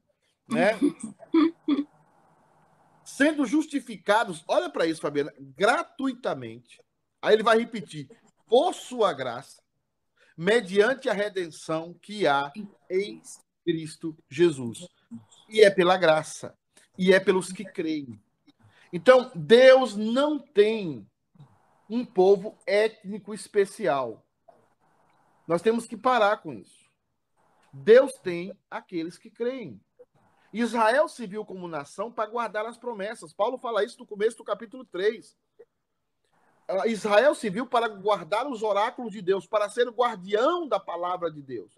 [0.47, 0.73] Né?
[3.03, 6.84] Sendo justificados, olha para isso, Fabiana, gratuitamente.
[7.21, 8.09] Aí ele vai repetir:
[8.47, 9.61] por sua graça,
[10.37, 12.51] mediante a redenção que há
[12.89, 13.21] em
[13.63, 14.87] Cristo Jesus.
[15.49, 16.57] E é pela graça,
[16.97, 18.19] e é pelos que creem.
[18.91, 21.05] Então, Deus não tem
[21.89, 24.25] um povo étnico especial.
[25.47, 26.85] Nós temos que parar com isso.
[27.71, 29.79] Deus tem aqueles que creem.
[30.53, 33.33] Israel se viu como nação para guardar as promessas.
[33.33, 35.35] Paulo fala isso no começo do capítulo 3.
[36.67, 40.79] Ah, Israel se viu para guardar os oráculos de Deus, para ser o guardião da
[40.79, 41.71] palavra de Deus.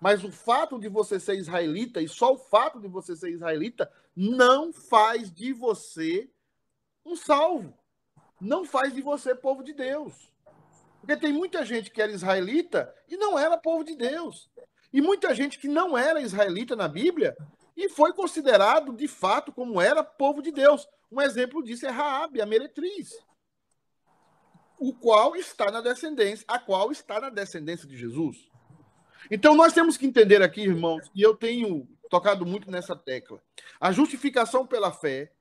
[0.00, 3.90] Mas o fato de você ser israelita, e só o fato de você ser israelita,
[4.14, 6.28] não faz de você
[7.06, 7.72] um salvo.
[8.40, 10.30] Não faz de você povo de Deus.
[11.00, 14.50] Porque tem muita gente que era israelita e não era povo de Deus.
[14.92, 17.36] E muita gente que não era israelita na Bíblia
[17.76, 20.86] e foi considerado de fato como era povo de Deus.
[21.10, 23.16] Um exemplo disso é Raabe, a meretriz
[24.82, 28.50] o qual está na descendência, a qual está na descendência de Jesus.
[29.30, 33.40] Então nós temos que entender aqui, irmãos, e eu tenho tocado muito nessa tecla.
[33.80, 35.32] A justificação pela fé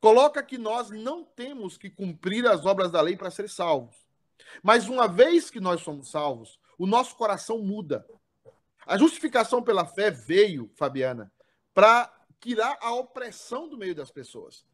[0.00, 3.96] coloca que nós não temos que cumprir as obras da lei para ser salvos.
[4.62, 8.06] Mas uma vez que nós somos salvos, o nosso coração muda.
[8.86, 11.32] A justificação pela fé veio, Fabiana,
[11.74, 12.08] para
[12.40, 14.64] tirar a opressão do meio das pessoas.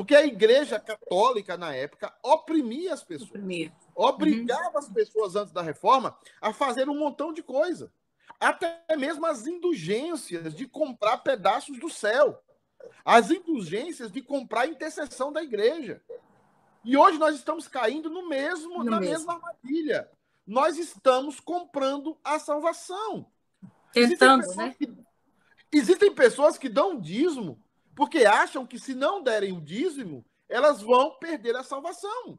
[0.00, 3.28] Porque a igreja católica, na época, oprimia as pessoas.
[3.28, 3.70] Oprimia.
[3.94, 4.78] Obrigava uhum.
[4.78, 7.92] as pessoas antes da reforma a fazer um montão de coisa.
[8.40, 12.42] Até mesmo as indulgências de comprar pedaços do céu.
[13.04, 16.00] As indulgências de comprar a intercessão da igreja.
[16.82, 19.16] E hoje nós estamos caindo no mesmo, no na mesmo.
[19.16, 20.10] mesma armadilha.
[20.46, 23.30] Nós estamos comprando a salvação.
[23.92, 24.74] Tentando, existem né?
[24.78, 24.94] Que,
[25.70, 27.62] existem pessoas que dão dízimo
[28.00, 32.38] porque acham que se não derem o dízimo, elas vão perder a salvação.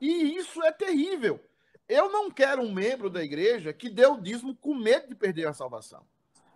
[0.00, 1.40] E isso é terrível.
[1.88, 5.46] Eu não quero um membro da igreja que dê o dízimo com medo de perder
[5.46, 6.04] a salvação.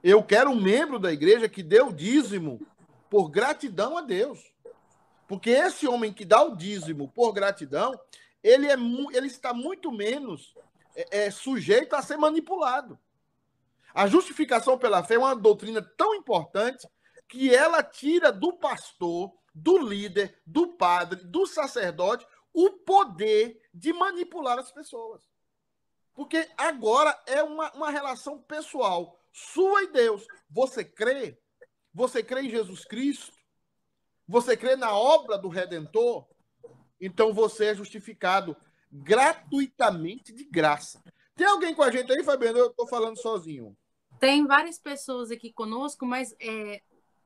[0.02, 2.60] Eu quero um membro da igreja que dê o dízimo
[3.08, 4.52] por gratidão a Deus.
[5.28, 7.96] Porque esse homem que dá o dízimo por gratidão,
[8.42, 10.56] ele, é, ele está muito menos
[10.96, 12.98] é, é, sujeito a ser manipulado.
[13.94, 16.84] A justificação pela fé é uma doutrina tão importante
[17.30, 24.58] que ela tira do pastor, do líder, do padre, do sacerdote, o poder de manipular
[24.58, 25.22] as pessoas.
[26.12, 30.26] Porque agora é uma, uma relação pessoal, sua e Deus.
[30.50, 31.40] Você crê?
[31.94, 33.32] Você crê em Jesus Cristo?
[34.26, 36.26] Você crê na obra do Redentor?
[37.00, 38.56] Então você é justificado
[38.90, 41.00] gratuitamente de graça.
[41.36, 42.58] Tem alguém com a gente aí, Fabiano?
[42.58, 43.76] Eu estou falando sozinho.
[44.18, 46.82] Tem várias pessoas aqui conosco, mas é,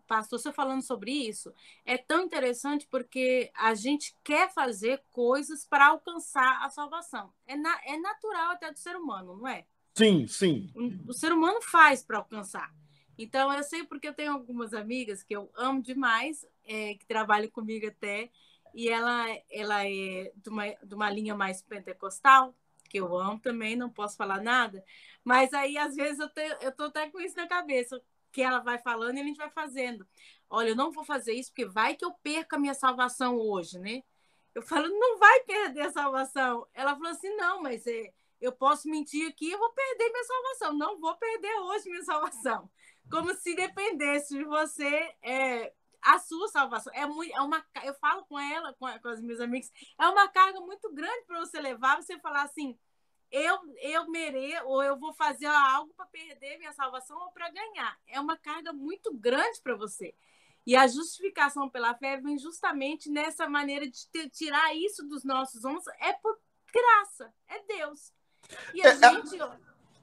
[0.07, 1.53] pastor, você falando sobre isso,
[1.85, 7.33] é tão interessante porque a gente quer fazer coisas para alcançar a salvação.
[7.47, 9.67] É, na, é natural até do ser humano, não é?
[9.95, 10.73] Sim, sim.
[11.07, 12.75] O, ser humano faz para alcançar.
[13.17, 17.49] Então, eu sei porque eu tenho algumas amigas que eu amo demais, é, que trabalham
[17.51, 18.31] comigo até,
[18.75, 22.55] e ela, ela é de uma, de uma linha mais pentecostal,
[22.89, 24.85] que eu amo também, não posso falar nada,
[25.25, 28.01] mas aí às vezes eu, te, eu tô até com isso na cabeça
[28.35, 30.05] que ela vai falando e a gente vai fazendo.
[30.51, 33.79] Olha, eu não vou fazer isso porque vai que eu perca a minha salvação hoje,
[33.79, 34.03] né?
[34.53, 36.67] Eu falo, não vai perder a salvação.
[36.75, 40.73] Ela falou assim, não, mas é, eu posso mentir aqui, eu vou perder minha salvação.
[40.77, 42.69] Não vou perder hoje minha salvação.
[43.09, 46.93] Como se dependesse de você é, a sua salvação.
[46.93, 50.29] É, muito, é uma, eu falo com ela, com, com as minhas amigas, é uma
[50.29, 52.77] carga muito grande para você levar, você falar assim,
[53.31, 57.99] eu, eu mereço, ou eu vou fazer algo para perder minha salvação ou para ganhar.
[58.07, 60.15] É uma carga muito grande para você.
[60.67, 65.87] E a justificação pela fé vem justamente nessa maneira de tirar isso dos nossos ombros.
[66.01, 66.39] É por
[66.73, 68.13] graça, é Deus.
[68.73, 69.39] E a é, gente.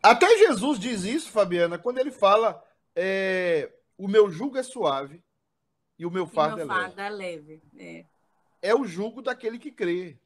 [0.04, 2.64] Até Jesus diz isso, Fabiana, quando ele fala:
[2.96, 5.24] é, o meu jugo é suave
[5.98, 7.02] e o meu fardo, meu é, fardo leve.
[7.02, 7.62] é leve.
[7.78, 8.06] É.
[8.70, 10.20] é o jugo daquele que crê.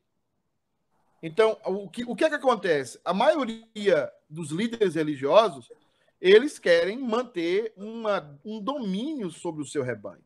[1.26, 3.00] Então, o que, o que é que acontece?
[3.04, 5.72] A maioria dos líderes religiosos,
[6.22, 10.22] eles querem manter uma, um domínio sobre o seu rebanho.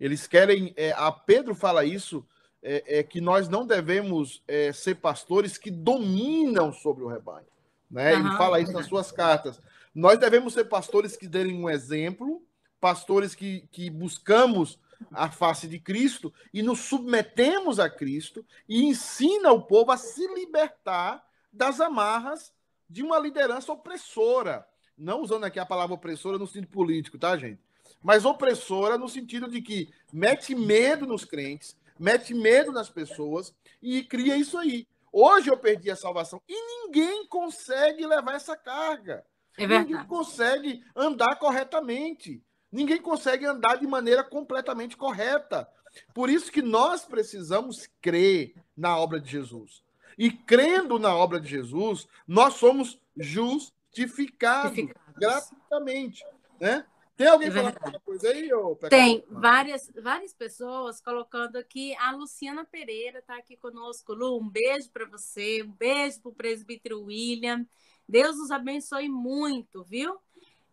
[0.00, 0.74] Eles querem.
[0.76, 2.26] É, a Pedro fala isso,
[2.60, 7.46] é, é que nós não devemos é, ser pastores que dominam sobre o rebanho.
[7.88, 8.16] Né?
[8.16, 8.26] Uhum.
[8.26, 9.60] Ele fala isso nas suas cartas.
[9.94, 12.44] Nós devemos ser pastores que derem um exemplo,
[12.80, 14.76] pastores que, que buscamos
[15.12, 20.26] a face de Cristo e nos submetemos a Cristo e ensina o povo a se
[20.34, 22.52] libertar das amarras
[22.88, 24.66] de uma liderança opressora.
[24.96, 27.60] Não usando aqui a palavra opressora no sentido político, tá, gente?
[28.02, 34.02] Mas opressora no sentido de que mete medo nos crentes, mete medo nas pessoas e
[34.02, 34.86] cria isso aí.
[35.12, 39.24] Hoje eu perdi a salvação e ninguém consegue levar essa carga.
[39.56, 42.42] É ninguém consegue andar corretamente.
[42.76, 45.66] Ninguém consegue andar de maneira completamente correta.
[46.12, 49.82] Por isso que nós precisamos crer na obra de Jesus.
[50.18, 55.14] E crendo na obra de Jesus, nós somos justificados, justificados.
[55.18, 56.22] gratuitamente.
[56.60, 56.84] Né?
[57.16, 58.52] Tem alguém é falando alguma coisa aí?
[58.52, 58.76] Ou...
[58.76, 61.96] Tem várias, várias pessoas colocando aqui.
[61.96, 64.12] A Luciana Pereira está aqui conosco.
[64.12, 67.66] Lu, um beijo para você, um beijo para o presbítero William.
[68.06, 70.18] Deus os abençoe muito, viu?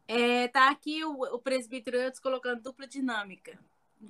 [0.08, 3.58] É, tá aqui o, o presbítero Eudes colocando dupla dinâmica.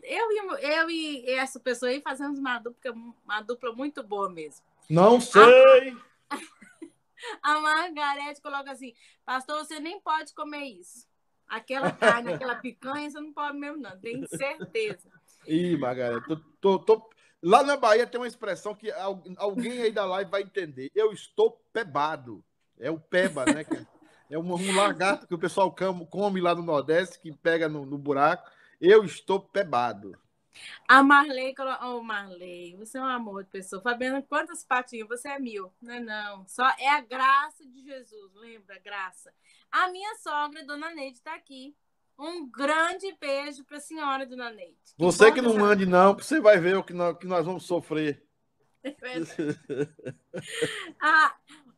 [0.02, 2.92] Eu e, eu e essa pessoa aí fazemos uma dupla,
[3.24, 4.66] uma dupla muito boa mesmo.
[4.90, 5.96] Não sei!
[6.30, 6.38] A,
[7.58, 11.08] a Margarete coloca assim: Pastor, você nem pode comer isso.
[11.48, 15.12] Aquela carne, aquela picanha, você não pode mesmo, não, tenho certeza.
[15.46, 17.10] Ih, Margarete, tô, tô, tô...
[17.42, 18.92] lá na Bahia tem uma expressão que
[19.38, 20.90] alguém aí da live vai entender.
[20.96, 22.44] Eu estou pebado.
[22.80, 23.64] É o peba, né?
[24.34, 25.72] É um, um lagarto que o pessoal
[26.10, 28.50] come lá no Nordeste, que pega no, no buraco.
[28.82, 30.18] Eu estou pebado.
[30.88, 31.54] A Marley,
[31.84, 33.80] oh Marley, você é um amor de pessoa.
[33.80, 35.08] Fabiana, quantas patinhas?
[35.08, 35.72] Você é mil.
[35.80, 36.48] Não, é não.
[36.48, 38.80] Só é a graça de Jesus, lembra?
[38.80, 39.32] Graça.
[39.72, 41.76] A minha sogra, Dona Neide, está aqui.
[42.18, 44.80] Um grande beijo para a senhora, Dona Neide.
[44.98, 48.24] Você que não ande, não, você vai ver o que nós, que nós vamos sofrer.
[48.84, 48.92] É
[51.00, 51.34] ah,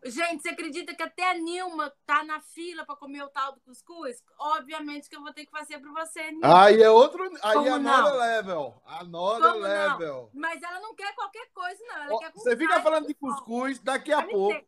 [0.05, 3.61] Gente, você acredita que até a Nilma tá na fila para comer o tal do
[3.61, 4.23] cuscuz?
[4.37, 6.63] Obviamente que eu vou ter que fazer para você, Nilma.
[6.63, 7.23] Aí é outro.
[7.41, 8.17] Aí Como é não?
[8.17, 8.81] level.
[8.85, 10.29] Another Como level.
[10.31, 10.41] Não?
[10.41, 12.03] Mas ela não quer qualquer coisa, não.
[12.03, 14.63] Ela Ó, quer você fica falando de cuscuz, daqui a pouco.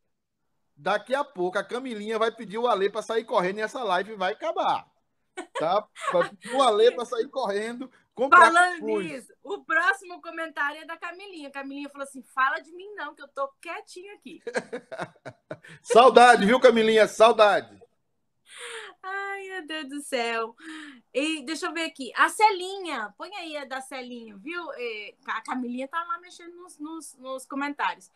[0.75, 4.15] Daqui a pouco a Camilinha vai pedir o Ale para sair correndo e essa live
[4.15, 4.87] vai acabar.
[5.59, 5.87] Tá?
[6.53, 7.91] O Ale para sair correndo
[8.29, 11.51] Falando nisso, o próximo comentário é da Camilinha.
[11.51, 14.41] Camilinha falou assim: fala de mim, não, que eu tô quietinho aqui.
[15.83, 17.07] saudade, viu, Camilinha?
[17.07, 17.79] Saudade.
[19.03, 20.55] Ai, meu Deus do céu.
[21.13, 22.11] E deixa eu ver aqui.
[22.15, 24.63] A Celinha, põe aí a da Celinha, viu?
[25.27, 28.11] A Camilinha tá lá mexendo nos, nos, nos comentários.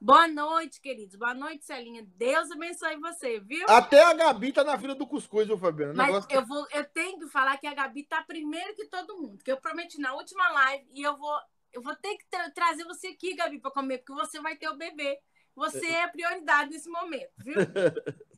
[0.00, 1.16] Boa noite, queridos.
[1.16, 2.06] Boa noite, Celinha.
[2.16, 3.64] Deus abençoe você, viu?
[3.68, 5.94] Até a Gabi tá na fila do cuscuz, viu, Fabiano?
[5.94, 6.30] Mas Negócio...
[6.30, 9.50] eu, vou, eu tenho que falar que a Gabi tá primeiro que todo mundo, que
[9.50, 11.38] eu prometi na última live e eu vou,
[11.72, 14.68] eu vou ter que tra trazer você aqui, Gabi, para comer, porque você vai ter
[14.68, 15.18] o bebê.
[15.56, 17.54] Você é a prioridade nesse momento, viu?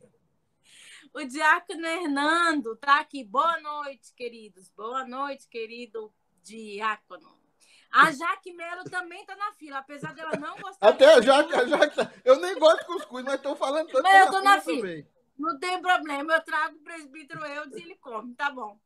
[1.13, 3.23] o Diácono Hernando tá aqui.
[3.23, 4.69] Boa noite, queridos.
[4.69, 7.46] Boa noite, querido Diácono.
[7.91, 10.87] A Jaque Melo também tá na fila, apesar dela não gostar.
[10.87, 11.95] Até a Jaque, a Jaque.
[11.95, 14.03] Tá- eu nem gosto de cuscuz, mas estão falando tanto.
[14.03, 14.81] Mas eu tô na fila.
[14.81, 15.07] Também.
[15.37, 18.79] Não tem problema, eu trago o presbítero eu e ele come, tá bom.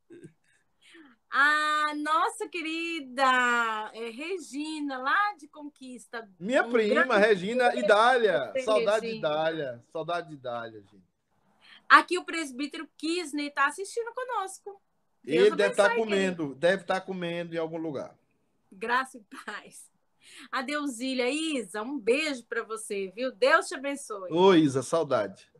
[1.30, 3.24] A nossa querida
[3.94, 6.28] é, Regina, lá de Conquista.
[6.38, 8.52] Minha um prima, Regina Idália.
[8.62, 9.82] Saudade de Idália.
[9.90, 11.02] Saudade de Idália, gente.
[11.88, 14.78] Aqui o presbítero Kisney está assistindo conosco.
[15.24, 18.14] Ele deve estar tá comendo, deve estar tá comendo em algum lugar.
[18.72, 19.90] Graça e paz.
[20.50, 23.30] A Deusília, Isa, um beijo para você, viu?
[23.32, 24.32] Deus te abençoe.
[24.32, 25.50] Oi, Isa, saudade.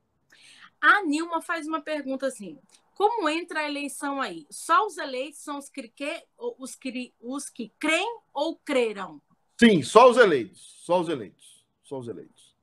[0.81, 2.59] A Nilma faz uma pergunta assim:
[2.95, 4.47] como entra a eleição aí?
[4.51, 5.93] Só os eleitos são os que,
[6.39, 9.21] os que, os que creem ou crerão?
[9.59, 10.81] Sim, só os eleitos.
[10.85, 11.65] Só os eleitos.
[11.83, 12.55] Só os eleitos.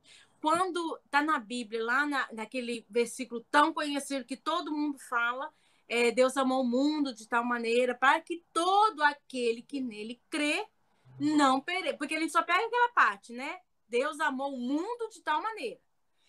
[0.42, 5.52] quando está na Bíblia, lá na, naquele versículo tão conhecido que todo mundo fala,
[5.90, 10.64] é, Deus amou o mundo de tal maneira para que todo aquele que nele crê
[11.20, 11.98] não pereça.
[11.98, 13.58] Porque ele só pega aquela parte, né?
[13.88, 15.80] Deus amou o mundo de tal maneira.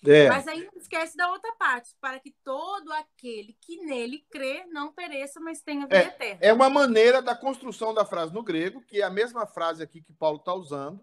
[0.03, 0.31] É.
[0.31, 4.91] Mas aí não esquece da outra parte, para que todo aquele que nele crê não
[4.91, 6.39] pereça, mas tenha vida é, eterna.
[6.41, 10.01] É uma maneira da construção da frase no grego, que é a mesma frase aqui
[10.01, 10.99] que Paulo está usando.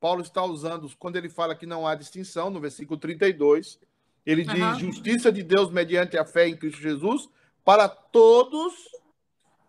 [0.00, 3.78] Paulo está usando quando ele fala que não há distinção, no versículo 32.
[4.26, 4.74] Ele diz: uhum.
[4.74, 7.28] justiça de Deus mediante a fé em Cristo Jesus
[7.66, 8.88] para todos.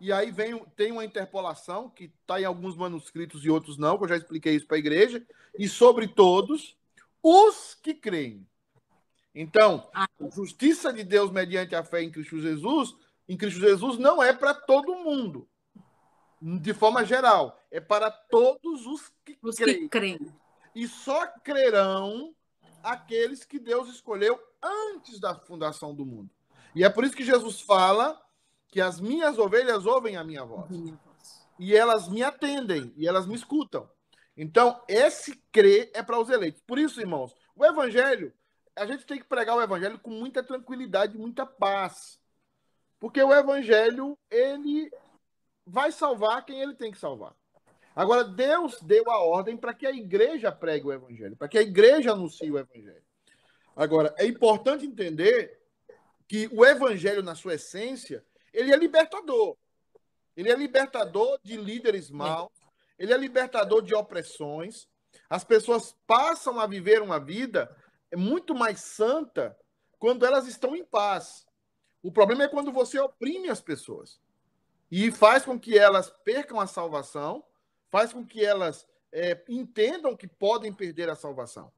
[0.00, 4.04] E aí vem, tem uma interpolação que está em alguns manuscritos e outros não, que
[4.04, 5.26] eu já expliquei isso para a igreja,
[5.58, 6.76] e sobre todos
[7.20, 8.46] os que creem.
[9.34, 12.94] Então, a justiça de Deus mediante a fé em Cristo Jesus,
[13.28, 15.48] em Cristo Jesus não é para todo mundo,
[16.40, 19.80] de forma geral, é para todos os que, os creem.
[19.80, 20.18] que creem.
[20.72, 22.32] E só crerão
[22.80, 26.30] aqueles que Deus escolheu antes da fundação do mundo.
[26.78, 28.16] E é por isso que Jesus fala
[28.68, 30.70] que as minhas ovelhas ouvem a minha voz.
[31.58, 33.90] E elas me atendem, e elas me escutam.
[34.36, 36.62] Então, esse crer é para os eleitos.
[36.64, 38.32] Por isso, irmãos, o evangelho,
[38.76, 42.20] a gente tem que pregar o evangelho com muita tranquilidade, muita paz.
[43.00, 44.88] Porque o evangelho, ele
[45.66, 47.34] vai salvar quem ele tem que salvar.
[47.92, 51.62] Agora, Deus deu a ordem para que a igreja pregue o evangelho, para que a
[51.62, 53.02] igreja anuncie o evangelho.
[53.74, 55.57] Agora, é importante entender
[56.28, 59.56] que o evangelho, na sua essência, ele é libertador.
[60.36, 62.52] Ele é libertador de líderes maus,
[62.98, 64.86] ele é libertador de opressões.
[65.28, 67.74] As pessoas passam a viver uma vida
[68.14, 69.58] muito mais santa
[69.98, 71.46] quando elas estão em paz.
[72.02, 74.20] O problema é quando você oprime as pessoas
[74.90, 77.44] e faz com que elas percam a salvação,
[77.90, 81.72] faz com que elas é, entendam que podem perder a salvação.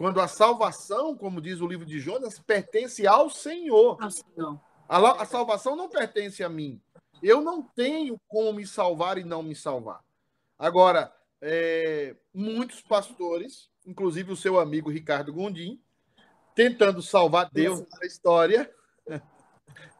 [0.00, 4.02] Quando a salvação, como diz o livro de Jonas, pertence ao Senhor.
[4.02, 4.58] Ao Senhor.
[4.88, 6.80] A, a salvação não pertence a mim.
[7.22, 10.02] Eu não tenho como me salvar e não me salvar.
[10.58, 15.78] Agora, é, muitos pastores, inclusive o seu amigo Ricardo Gondim,
[16.54, 18.74] tentando salvar Deus na história,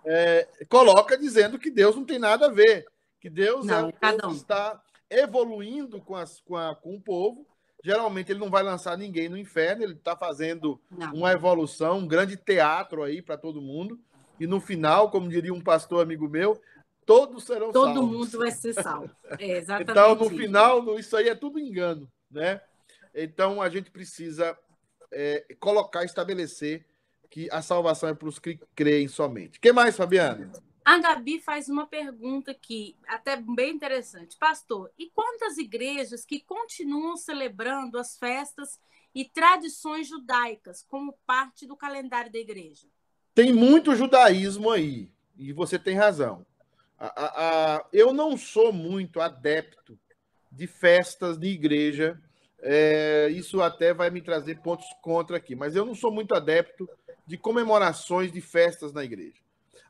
[0.06, 2.86] é, coloca dizendo que Deus não tem nada a ver,
[3.20, 7.49] que Deus não, é um está evoluindo com, as, com, a, com o povo
[7.82, 11.14] Geralmente ele não vai lançar ninguém no inferno, ele está fazendo não.
[11.14, 13.98] uma evolução, um grande teatro aí para todo mundo.
[14.38, 16.60] E no final, como diria um pastor amigo meu,
[17.06, 18.00] todos serão todo salvos.
[18.00, 19.10] Todo mundo vai ser salvo.
[19.38, 19.90] É exatamente.
[19.90, 22.60] então, no final, isso aí é tudo engano, né?
[23.14, 24.56] Então a gente precisa
[25.10, 26.86] é, colocar, estabelecer
[27.28, 29.58] que a salvação é para os que creem somente.
[29.58, 30.50] O que mais, Fabiana?
[30.90, 34.36] A Gabi faz uma pergunta aqui, até bem interessante.
[34.36, 38.76] Pastor, e quantas igrejas que continuam celebrando as festas
[39.14, 42.88] e tradições judaicas como parte do calendário da igreja?
[43.32, 46.44] Tem muito judaísmo aí, e você tem razão.
[46.98, 49.96] A, a, a, eu não sou muito adepto
[50.50, 52.20] de festas de igreja.
[52.58, 56.90] É, isso até vai me trazer pontos contra aqui, mas eu não sou muito adepto
[57.24, 59.38] de comemorações de festas na igreja.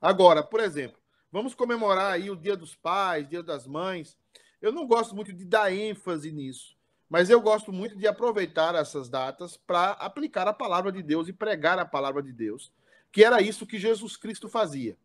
[0.00, 0.98] Agora, por exemplo,
[1.30, 4.16] vamos comemorar aí o Dia dos Pais, Dia das Mães.
[4.60, 6.74] Eu não gosto muito de dar ênfase nisso,
[7.08, 11.32] mas eu gosto muito de aproveitar essas datas para aplicar a palavra de Deus e
[11.32, 12.72] pregar a palavra de Deus,
[13.12, 14.96] que era isso que Jesus Cristo fazia.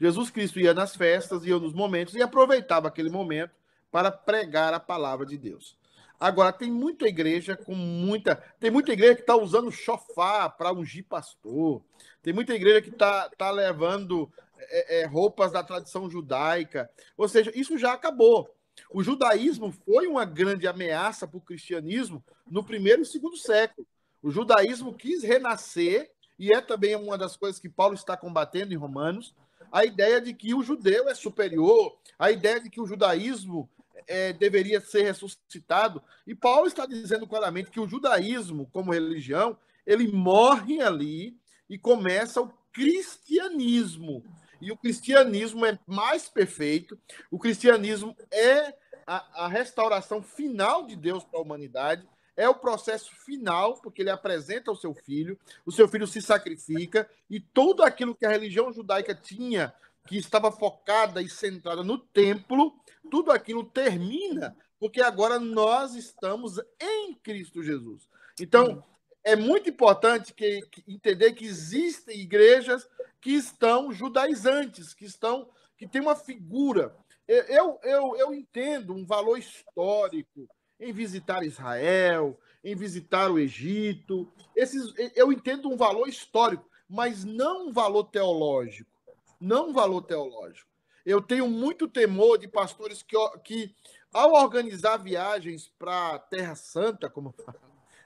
[0.00, 3.52] Jesus Cristo ia nas festas, ia nos momentos e aproveitava aquele momento
[3.90, 5.77] para pregar a palavra de Deus.
[6.18, 8.36] Agora, tem muita igreja com muita.
[8.58, 11.82] Tem muita igreja que está usando chofá para ungir pastor.
[12.22, 16.90] Tem muita igreja que está tá levando é, é, roupas da tradição judaica.
[17.16, 18.52] Ou seja, isso já acabou.
[18.90, 23.86] O judaísmo foi uma grande ameaça para o cristianismo no primeiro e segundo século.
[24.22, 28.76] O judaísmo quis renascer, e é também uma das coisas que Paulo está combatendo em
[28.76, 29.34] Romanos,
[29.70, 33.68] a ideia de que o judeu é superior, a ideia de que o judaísmo
[34.08, 36.02] é, deveria ser ressuscitado.
[36.26, 39.56] E Paulo está dizendo claramente que o judaísmo, como religião,
[39.86, 41.36] ele morre ali
[41.68, 44.24] e começa o cristianismo.
[44.60, 46.98] E o cristianismo é mais perfeito,
[47.30, 48.74] o cristianismo é
[49.06, 54.10] a, a restauração final de Deus para a humanidade, é o processo final, porque ele
[54.10, 58.72] apresenta o seu filho, o seu filho se sacrifica, e tudo aquilo que a religião
[58.72, 59.74] judaica tinha
[60.08, 62.72] que estava focada e centrada no templo,
[63.10, 68.08] tudo aquilo termina, porque agora nós estamos em Cristo Jesus.
[68.40, 68.82] Então,
[69.22, 72.88] é muito importante que, que, entender que existem igrejas
[73.20, 76.96] que estão judaizantes, que estão que tem uma figura.
[77.28, 80.48] Eu, eu, eu entendo um valor histórico,
[80.80, 84.32] em visitar Israel, em visitar o Egito.
[84.56, 88.97] Esses, eu entendo um valor histórico, mas não um valor teológico.
[89.40, 90.68] Não um valor teológico.
[91.04, 93.74] Eu tenho muito temor de pastores que, que
[94.12, 97.34] ao organizar viagens para a Terra Santa, como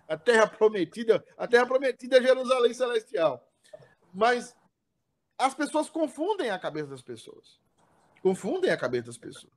[0.09, 3.45] a Terra Prometida, a Terra Prometida é Jerusalém Celestial.
[4.12, 4.55] Mas
[5.39, 7.59] as pessoas confundem a cabeça das pessoas.
[8.22, 9.53] Confundem a cabeça das pessoas.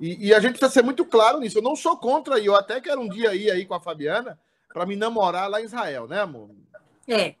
[0.00, 1.58] E, e, a gente precisa ser muito claro nisso.
[1.58, 4.40] Eu não sou contra, e eu até quero um dia ir aí com a Fabiana
[4.72, 6.50] para me namorar lá em Israel, né, amor?
[7.06, 7.36] É.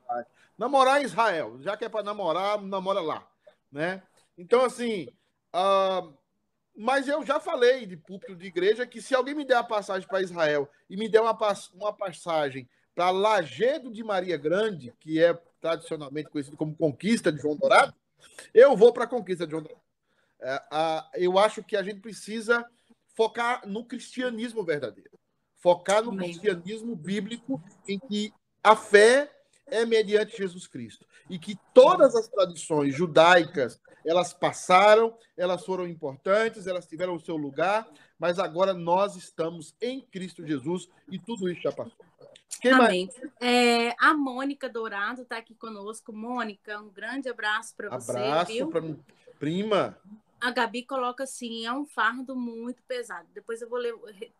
[0.56, 1.56] Namorar em Israel.
[1.60, 3.26] Já que é para namorar, namora lá,
[3.74, 4.02] né?
[4.38, 5.08] Então, assim,
[5.54, 6.16] uh,
[6.76, 10.08] mas eu já falei de púlpito de igreja que se alguém me der a passagem
[10.08, 11.36] para Israel e me der uma,
[11.74, 17.56] uma passagem para Lagedo de Maria Grande, que é tradicionalmente conhecido como Conquista de João
[17.56, 17.92] Dourado,
[18.54, 19.84] eu vou para a Conquista de João Dourado.
[20.40, 22.64] É, a, eu acho que a gente precisa
[23.16, 25.18] focar no cristianismo verdadeiro,
[25.56, 29.33] focar no cristianismo bíblico, em que a fé
[29.66, 36.66] é mediante Jesus Cristo e que todas as tradições judaicas elas passaram, elas foram importantes,
[36.66, 37.88] elas tiveram o seu lugar,
[38.18, 42.04] mas agora nós estamos em Cristo Jesus e tudo isso já passou.
[42.60, 43.10] Quem Amém.
[43.40, 46.12] É, a Mônica Dourado está aqui conosco.
[46.12, 48.10] Mônica, um grande abraço para você.
[48.12, 48.82] Abraço para
[49.38, 49.98] prima.
[50.44, 53.26] A Gabi coloca assim, é um fardo muito pesado.
[53.32, 53.94] Depois eu vou ler,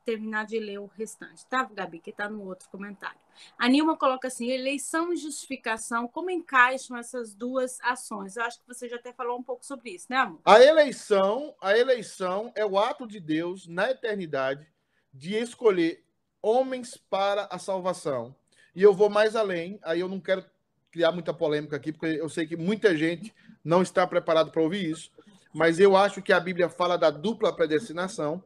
[0.05, 1.99] terminar de ler o restante, tá, Gabi?
[1.99, 3.19] Que está no outro comentário.
[3.57, 8.37] A Nilma coloca assim, eleição e justificação, como encaixam essas duas ações?
[8.37, 10.43] Eu acho que você já até falou um pouco sobre isso, né, amor?
[10.45, 14.71] A eleição, a eleição é o ato de Deus na eternidade
[15.11, 16.05] de escolher
[16.43, 18.37] homens para a salvação.
[18.75, 20.45] E eu vou mais além, aí eu não quero
[20.91, 23.35] criar muita polêmica aqui, porque eu sei que muita gente
[23.65, 25.11] não está preparado para ouvir isso
[25.55, 28.43] mas eu acho que a Bíblia fala da dupla predestinação,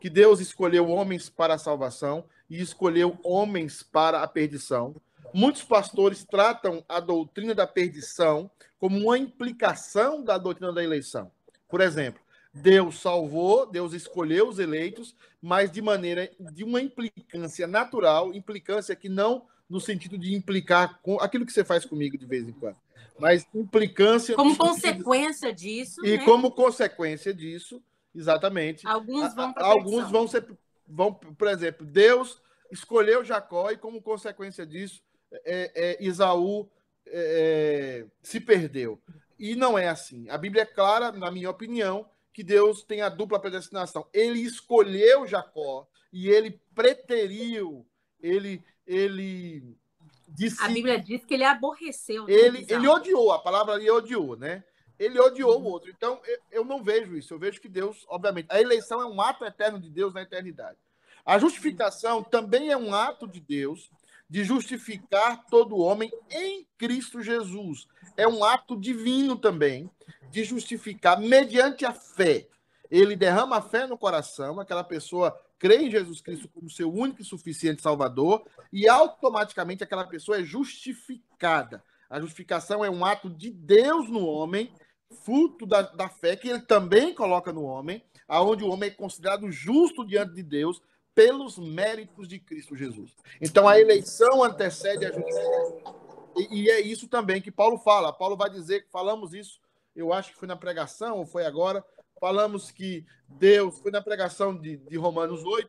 [0.00, 4.94] que Deus escolheu homens para a salvação e escolheu homens para a perdição.
[5.34, 8.48] Muitos pastores tratam a doutrina da perdição
[8.78, 11.32] como uma implicação da doutrina da eleição.
[11.68, 12.20] Por exemplo,
[12.54, 19.08] Deus salvou, Deus escolheu os eleitos, mas de maneira de uma implicância natural, implicância que
[19.08, 22.76] não no sentido de implicar com aquilo que você faz comigo de vez em quando
[23.18, 24.34] mas implicância.
[24.34, 26.04] Como consequência disso.
[26.04, 26.24] E né?
[26.24, 27.82] como consequência disso,
[28.14, 28.86] exatamente.
[28.86, 30.46] Alguns vão para Alguns vão ser.
[30.86, 32.40] Vão, por exemplo, Deus
[32.70, 35.02] escolheu Jacó e, como consequência disso,
[35.44, 36.68] é, é, Isaú
[37.06, 39.00] é, se perdeu.
[39.38, 40.28] E não é assim.
[40.28, 44.06] A Bíblia é clara, na minha opinião, que Deus tem a dupla predestinação.
[44.12, 47.86] Ele escolheu Jacó e ele preteriu,
[48.20, 49.76] ele, ele
[50.60, 52.26] a Bíblia diz que ele aborreceu.
[52.26, 54.64] Né, ele, ele odiou, a palavra ali odiou, né?
[54.98, 55.90] Ele odiou o outro.
[55.90, 57.34] Então, eu, eu não vejo isso.
[57.34, 60.78] Eu vejo que Deus, obviamente, a eleição é um ato eterno de Deus na eternidade.
[61.24, 63.90] A justificação também é um ato de Deus
[64.28, 67.86] de justificar todo homem em Cristo Jesus.
[68.16, 69.90] É um ato divino também
[70.30, 72.48] de justificar mediante a fé.
[72.90, 77.22] Ele derrama a fé no coração, aquela pessoa crê em Jesus Cristo como seu único
[77.22, 81.84] e suficiente Salvador, e automaticamente aquela pessoa é justificada.
[82.10, 84.72] A justificação é um ato de Deus no homem,
[85.24, 89.52] fruto da, da fé que ele também coloca no homem, aonde o homem é considerado
[89.52, 90.82] justo diante de Deus
[91.14, 93.12] pelos méritos de Cristo Jesus.
[93.40, 95.94] Então a eleição antecede a justificação.
[96.36, 98.12] E, e é isso também que Paulo fala.
[98.12, 99.60] Paulo vai dizer, falamos isso,
[99.94, 101.84] eu acho que foi na pregação ou foi agora,
[102.22, 105.68] falamos que Deus, foi na pregação de, de Romanos 8,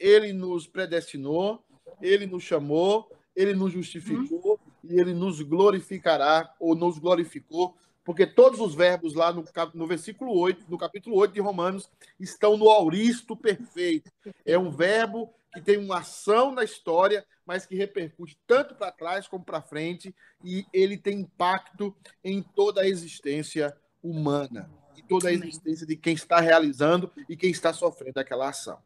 [0.00, 1.62] ele nos predestinou,
[2.00, 8.60] ele nos chamou, ele nos justificou e ele nos glorificará, ou nos glorificou, porque todos
[8.60, 9.44] os verbos lá no,
[9.74, 14.10] no versículo 8, no capítulo 8 de Romanos, estão no auristo perfeito.
[14.46, 19.28] É um verbo que tem uma ação na história, mas que repercute tanto para trás
[19.28, 21.94] como para frente, e ele tem impacto
[22.24, 24.70] em toda a existência humana
[25.02, 28.78] toda a existência de quem está realizando e quem está sofrendo aquela ação.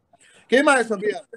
[0.47, 1.27] Quem mais, Fabiana?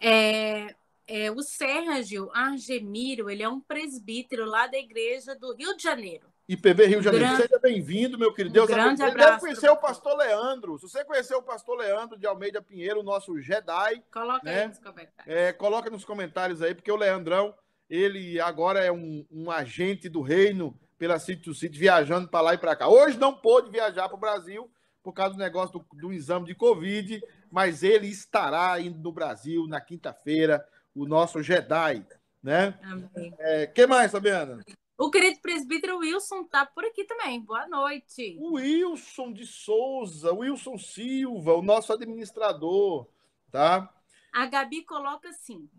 [0.00, 0.74] É,
[1.06, 6.26] é, o Sérgio Argemiro, ele é um presbítero lá da igreja do Rio de Janeiro.
[6.48, 7.26] IPV Rio de Janeiro.
[7.26, 8.52] Grande, Seja bem-vindo, meu querido.
[8.52, 9.10] Um Deus grande abençoe.
[9.10, 9.30] abraço.
[9.30, 10.78] Deve conhecer o pastor Leandro.
[10.78, 14.02] Se você conhecer o pastor Leandro de Almeida Pinheiro, nosso Jedi.
[14.10, 14.62] Coloca né?
[14.62, 15.26] aí nos comentários.
[15.26, 17.54] É, coloca nos comentários aí, porque o Leandrão,
[17.88, 22.54] ele agora é um, um agente do reino pela City to City, viajando para lá
[22.54, 22.88] e para cá.
[22.88, 24.70] Hoje não pôde viajar para o Brasil
[25.02, 29.66] por causa do negócio do, do, exame de Covid, mas ele estará indo no Brasil
[29.66, 32.04] na quinta-feira, o nosso Jedi,
[32.42, 32.78] né?
[32.82, 33.34] Amém.
[33.38, 34.62] É, que mais, Fabiana?
[34.98, 37.40] O querido presbítero Wilson está por aqui também.
[37.40, 38.36] Boa noite.
[38.40, 43.08] O Wilson de Souza, Wilson Silva, o nosso administrador,
[43.50, 43.94] tá?
[44.32, 45.70] A Gabi coloca assim: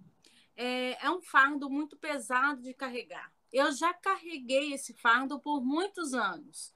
[0.55, 3.30] é, é um fardo muito pesado de carregar.
[3.52, 6.74] Eu já carreguei esse fardo por muitos anos.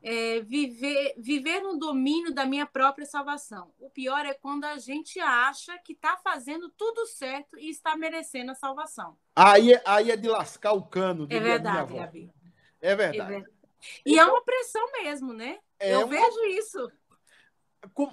[0.00, 3.72] É, viver, viver no domínio da minha própria salvação.
[3.80, 8.52] O pior é quando a gente acha que está fazendo tudo certo e está merecendo
[8.52, 9.18] a salvação.
[9.34, 11.26] Aí, é, aí é de lascar o cano.
[11.28, 12.30] É verdade, Gabi.
[12.80, 13.20] É verdade.
[13.20, 13.58] É verdade.
[14.06, 15.58] E então, é uma pressão mesmo, né?
[15.78, 16.08] É Eu uma...
[16.08, 16.92] vejo isso.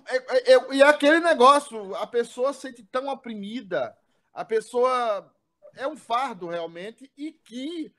[0.08, 3.96] É, é, e é aquele negócio, a pessoa se sente tão oprimida,
[4.34, 5.34] a pessoa
[5.76, 7.92] é um fardo realmente e que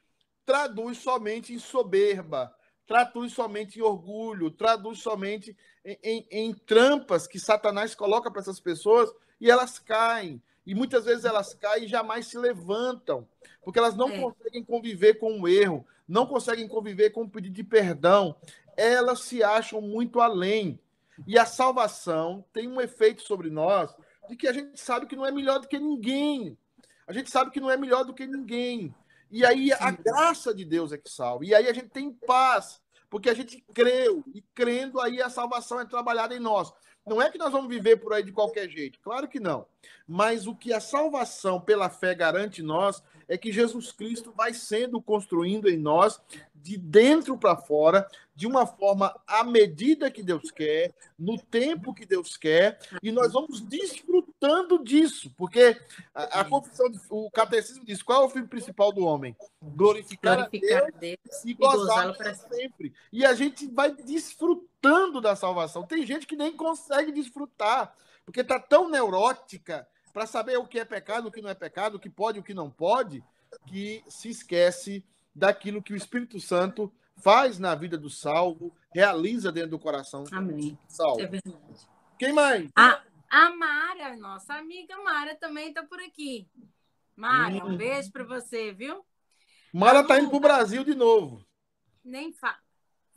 [0.45, 2.55] traduz somente em soberba,
[2.87, 8.61] traduz somente em orgulho, traduz somente em, em, em trampas que Satanás coloca para essas
[8.61, 10.43] pessoas e elas caem.
[10.65, 13.27] E muitas vezes elas caem e jamais se levantam,
[13.63, 14.21] porque elas não é.
[14.21, 18.37] conseguem conviver com o erro, não conseguem conviver com o pedido de perdão.
[18.77, 20.79] Elas se acham muito além.
[21.27, 23.95] E a salvação tem um efeito sobre nós
[24.29, 26.59] de que a gente sabe que não é melhor do que ninguém.
[27.07, 28.95] A gente sabe que não é melhor do que ninguém.
[29.31, 31.45] E aí a graça de Deus é que salva.
[31.45, 34.25] E aí a gente tem paz, porque a gente creu.
[34.35, 36.73] E crendo, aí a salvação é trabalhada em nós.
[37.07, 39.65] Não é que nós vamos viver por aí de qualquer jeito, claro que não.
[40.09, 45.01] Mas o que a salvação pela fé garante nós é que Jesus Cristo vai sendo
[45.01, 46.21] construindo em nós
[46.67, 52.05] de dentro para fora, de uma forma à medida que Deus quer, no tempo que
[52.05, 55.81] Deus quer, e nós vamos desfrutando disso, porque
[56.13, 59.37] a, a confissão, o catecismo diz: qual é o fim principal do homem?
[59.63, 62.93] Glorificar, Glorificar a Deus, Deus e gozar para sempre.
[63.13, 65.87] E a gente vai desfrutando da salvação.
[65.87, 67.95] Tem gente que nem consegue desfrutar,
[68.25, 71.95] porque está tão neurótica para saber o que é pecado, o que não é pecado,
[71.95, 73.23] o que pode, o que não pode,
[73.69, 75.05] que se esquece
[75.37, 80.79] daquilo que o Espírito Santo faz na vida do salvo, realiza dentro do coração Amém.
[80.89, 81.21] salvo.
[81.21, 81.87] É verdade.
[82.19, 82.71] Quem mais?
[82.75, 86.49] A, a Mara, nossa amiga Mara, também está por aqui.
[87.15, 87.73] Mara, hum.
[87.73, 89.05] um beijo para você, viu?
[89.73, 91.45] Mara está indo para o Brasil de novo.
[92.03, 92.59] Nem fala.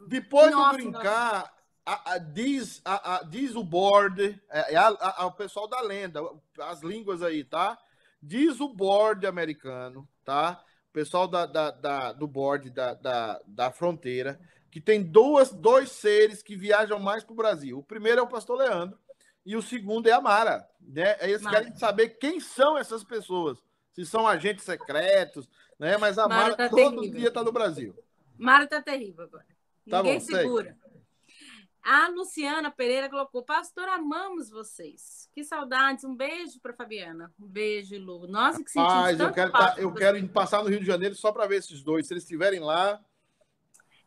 [0.08, 1.54] Depois nossa, de brincar,
[1.86, 6.22] a, a, diz, a, diz o board, é, é o pessoal da lenda,
[6.60, 7.78] as línguas aí, tá?
[8.22, 10.64] Diz o board americano, tá?
[10.92, 14.40] Pessoal da, da, da do board da, da, da, fronteira,
[14.72, 17.80] que tem duas, dois seres que viajam mais para o Brasil.
[17.80, 18.98] O primeiro é o pastor Leandro
[19.46, 20.68] e o segundo é a Mara.
[20.82, 21.18] Né?
[21.22, 21.58] Eles Mara.
[21.58, 23.58] querem saber quem são essas pessoas,
[23.94, 25.98] se são agentes secretos, né?
[25.98, 27.20] mas a Mara, Mara tá todo terrível.
[27.20, 27.96] dia está no Brasil.
[28.38, 29.46] Mara está terrível agora.
[29.90, 30.66] Tá Ninguém bom, segura.
[30.66, 30.89] Segue.
[31.84, 35.30] A Luciana Pereira colocou: Pastor, amamos vocês.
[35.34, 36.04] Que saudades.
[36.04, 37.34] Um beijo para Fabiana.
[37.40, 38.28] Um beijo, Lu.
[38.28, 41.32] Nós que sentimos tanto eu quero, tá, eu quero passar no Rio de Janeiro só
[41.32, 42.08] para ver esses dois.
[42.08, 43.04] Se eles estiverem lá.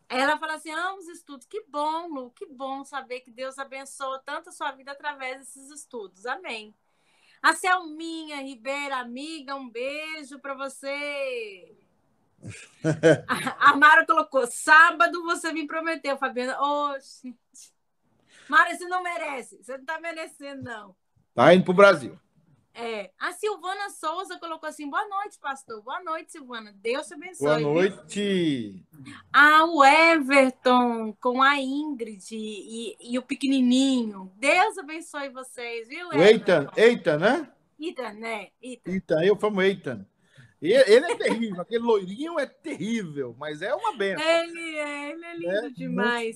[0.09, 1.47] Ela fala assim: amo os estudos.
[1.47, 2.31] Que bom, Lu.
[2.31, 6.27] Que bom saber que Deus abençoa tanto a sua vida através desses estudos.
[6.27, 6.75] Amém.
[7.43, 11.77] A Selminha Ribeira, amiga, um beijo para você.
[13.59, 16.61] a, Mara colocou: sábado você me prometeu, Fabiana.
[16.61, 17.34] Oxe.
[18.49, 19.62] Mara, você não merece.
[19.62, 20.97] Você não tá merecendo, não.
[21.34, 22.18] Tá indo pro Brasil.
[22.74, 23.11] É.
[23.18, 25.82] A Silvana Souza colocou assim: boa noite, pastor.
[25.82, 26.74] Boa noite, Silvana.
[26.76, 27.47] Deus te abençoe.
[27.47, 28.84] Boa noite.
[29.32, 34.32] Ah, o Everton com a Ingrid e, e o pequenininho.
[34.36, 36.09] Deus abençoe vocês, viu?
[36.09, 37.53] O Eitan, Eitan, né?
[37.78, 38.49] Eitan, né?
[38.62, 38.90] Eitan.
[38.90, 40.07] Eitan, eu famo Eitan.
[40.63, 44.25] Ele é terrível, aquele loirinho é terrível, mas é uma benção.
[44.25, 46.35] Ele é, ele é lindo é demais.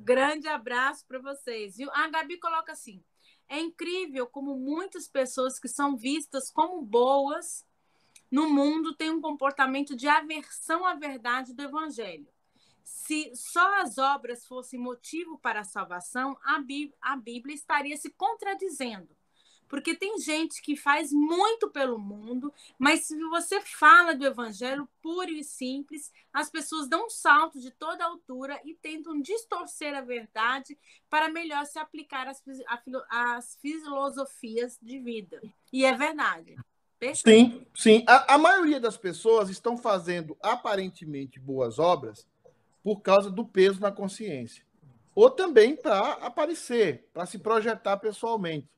[0.00, 1.76] Grande abraço para vocês.
[1.76, 1.88] Viu?
[1.92, 3.00] A Gabi coloca assim:
[3.48, 7.64] é incrível como muitas pessoas que são vistas como boas
[8.28, 12.26] no mundo têm um comportamento de aversão à verdade do evangelho.
[12.82, 16.58] Se só as obras fossem motivo para a salvação, a
[17.16, 19.08] Bíblia estaria se contradizendo
[19.68, 25.30] porque tem gente que faz muito pelo mundo, mas se você fala do evangelho puro
[25.30, 30.78] e simples, as pessoas dão um salto de toda altura e tentam distorcer a verdade
[31.08, 32.42] para melhor se aplicar às,
[33.10, 35.40] às filosofias de vida.
[35.72, 36.56] E é verdade.
[37.14, 38.04] Sim, sim.
[38.06, 42.26] A, a maioria das pessoas estão fazendo aparentemente boas obras
[42.82, 44.64] por causa do peso na consciência.
[45.14, 48.68] Ou também para aparecer, para se projetar pessoalmente.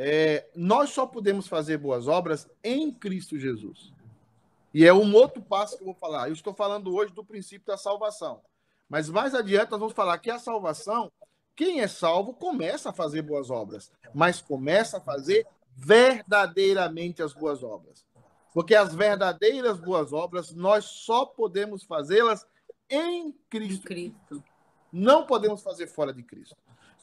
[0.00, 3.92] É, nós só podemos fazer boas obras em Cristo Jesus.
[4.72, 6.28] E é um outro passo que eu vou falar.
[6.28, 8.40] Eu estou falando hoje do princípio da salvação.
[8.88, 11.10] Mas mais adiante nós vamos falar que a salvação,
[11.56, 15.44] quem é salvo começa a fazer boas obras, mas começa a fazer
[15.74, 18.06] verdadeiramente as boas obras.
[18.54, 22.46] Porque as verdadeiras boas obras nós só podemos fazê-las
[22.88, 23.84] em Cristo.
[23.84, 24.44] Cristo.
[24.92, 26.56] Não podemos fazer fora de Cristo.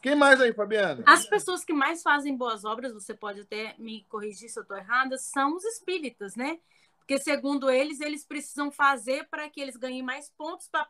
[0.06, 1.03] Quem mais aí, Fabiana?
[1.08, 4.78] As pessoas que mais fazem boas obras, você pode até me corrigir se eu estou
[4.78, 6.60] errada, são os espíritas, né?
[6.99, 10.88] Porque, segundo eles, eles precisam fazer para que eles ganhem mais pontos para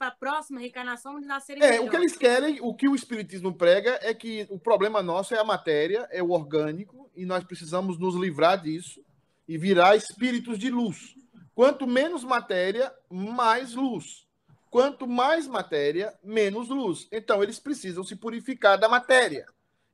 [0.00, 3.98] a próxima reencarnação de nascerem É, o que eles querem, o que o Espiritismo prega
[4.00, 8.14] é que o problema nosso é a matéria, é o orgânico, e nós precisamos nos
[8.14, 9.04] livrar disso
[9.46, 11.14] e virar espíritos de luz.
[11.54, 14.26] Quanto menos matéria, mais luz.
[14.70, 17.08] Quanto mais matéria, menos luz.
[17.10, 19.44] Então, eles precisam se purificar da matéria.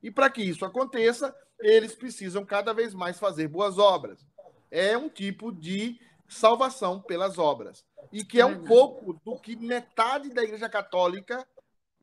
[0.03, 4.25] E para que isso aconteça, eles precisam cada vez mais fazer boas obras.
[4.69, 5.99] É um tipo de
[6.29, 7.83] salvação pelas obras.
[8.11, 11.45] E que é um pouco do que metade da Igreja Católica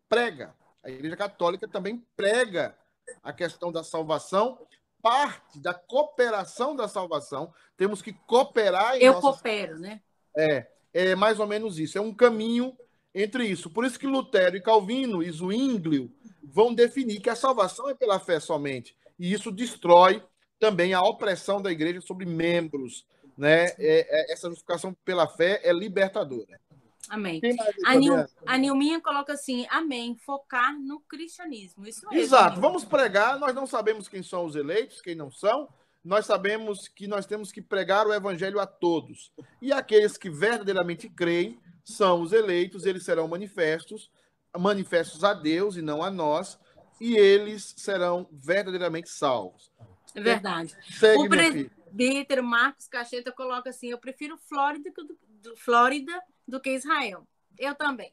[0.08, 0.54] prega.
[0.82, 2.76] A Igreja Católica também prega
[3.22, 4.58] a questão da salvação,
[5.00, 7.52] parte da cooperação da salvação.
[7.76, 8.96] Temos que cooperar.
[8.96, 9.30] Eu nossas...
[9.30, 10.02] coopero, né?
[10.36, 11.98] É, é mais ou menos isso.
[11.98, 12.74] É um caminho
[13.12, 13.68] entre isso.
[13.68, 16.10] Por isso que Lutero e Calvino e Zwinglio
[16.42, 18.96] vão definir que a salvação é pela fé somente.
[19.18, 20.22] E isso destrói
[20.58, 23.04] também a opressão da igreja sobre membros.
[23.36, 23.66] Né?
[23.70, 26.60] É, é, essa justificação pela fé é libertadora.
[27.08, 27.40] Amém.
[27.84, 30.16] A, Nil, a Nilminha coloca assim: Amém.
[30.24, 31.86] Focar no cristianismo.
[31.86, 32.18] Isso mesmo.
[32.18, 32.60] Exato.
[32.60, 33.38] Vamos pregar.
[33.38, 35.68] Nós não sabemos quem são os eleitos, quem não são
[36.04, 39.32] nós sabemos que nós temos que pregar o evangelho a todos.
[39.62, 44.10] E aqueles que verdadeiramente creem são os eleitos, eles serão manifestos,
[44.56, 46.58] manifestos a Deus e não a nós,
[47.00, 49.72] e eles serão verdadeiramente salvos.
[50.14, 50.76] É verdade.
[50.90, 56.12] Segue, o presbítero Marcos Cacheta coloca assim: eu prefiro Flórida do, do, Flórida
[56.46, 57.26] do que Israel.
[57.58, 58.12] Eu também.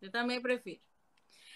[0.00, 0.80] Eu também prefiro.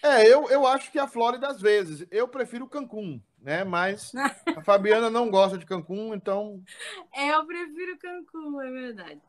[0.03, 2.07] É, eu, eu acho que a Flórida às vezes.
[2.11, 3.63] Eu prefiro Cancún né?
[3.63, 4.11] Mas
[4.57, 6.61] a Fabiana não gosta de Cancún, então.
[7.13, 9.21] É, eu prefiro Cancún, é verdade.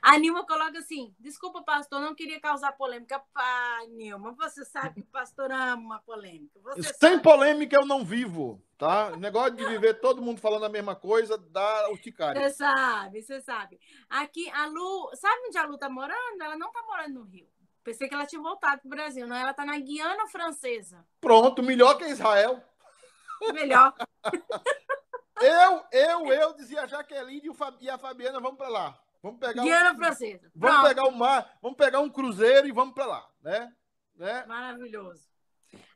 [0.00, 3.20] A Nilma coloca assim: desculpa, pastor, não queria causar polêmica.
[3.34, 6.60] Pá, Nilma, você sabe que o pastor ama uma polêmica.
[6.62, 7.22] Você Sem sabe.
[7.22, 9.08] polêmica eu não vivo, tá?
[9.08, 12.40] O negócio de viver todo mundo falando a mesma coisa dá o ticário.
[12.40, 13.80] Você sabe, você sabe.
[14.08, 16.40] Aqui, a Lu, sabe onde a Lu tá morando?
[16.40, 17.48] Ela não tá morando no Rio.
[17.82, 19.36] Pensei que ela tinha voltado pro Brasil, não?
[19.36, 21.04] Ela tá na Guiana Francesa.
[21.20, 22.62] Pronto, melhor que Israel.
[23.52, 23.94] Melhor.
[25.40, 29.00] Eu, eu, eu dizia a Jaqueline e a Fabiana, vamos para lá.
[29.22, 30.50] Vamos pegar Guiana um, Francesa.
[30.54, 30.88] Vamos Pronto.
[30.88, 33.74] pegar o mar, vamos pegar um cruzeiro e vamos para lá, né?
[34.16, 34.44] né?
[34.46, 35.28] Maravilhoso.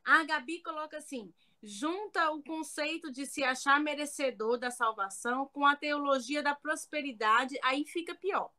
[0.05, 1.33] A Gabi coloca assim:
[1.63, 7.85] junta o conceito de se achar merecedor da salvação com a teologia da prosperidade, aí
[7.85, 8.51] fica pior.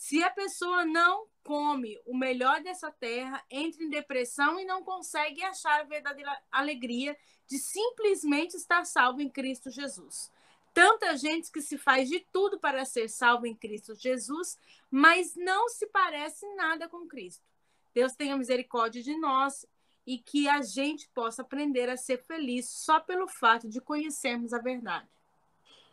[0.00, 5.44] Se a pessoa não come o melhor dessa terra, entra em depressão e não consegue
[5.44, 7.14] achar a verdadeira alegria
[7.46, 10.32] de simplesmente estar salvo em Cristo Jesus.
[10.72, 14.58] Tanta gente que se faz de tudo para ser salvo em Cristo Jesus,
[14.90, 17.44] mas não se parece nada com Cristo.
[17.92, 19.66] Deus tenha misericórdia de nós
[20.06, 24.58] e que a gente possa aprender a ser feliz só pelo fato de conhecermos a
[24.58, 25.19] verdade.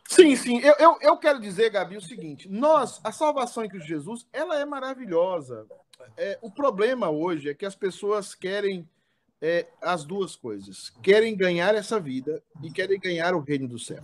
[0.08, 0.58] Sim, sim.
[0.60, 4.58] Eu, eu, eu quero dizer, Gabi, o seguinte: nós, a salvação em Cristo Jesus, ela
[4.58, 5.66] é maravilhosa.
[6.16, 8.88] É, o problema hoje é que as pessoas querem
[9.38, 14.02] é, as duas coisas: querem ganhar essa vida e querem ganhar o reino do céu.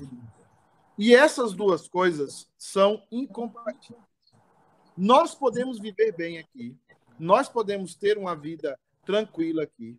[0.99, 4.05] E essas duas coisas são incompatíveis.
[4.95, 6.77] Nós podemos viver bem aqui,
[7.19, 9.99] nós podemos ter uma vida tranquila aqui,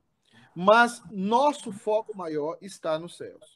[0.54, 3.56] mas nosso foco maior está nos céus.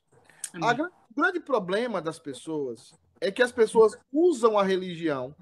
[1.12, 5.36] O grande problema das pessoas é que as pessoas usam a religião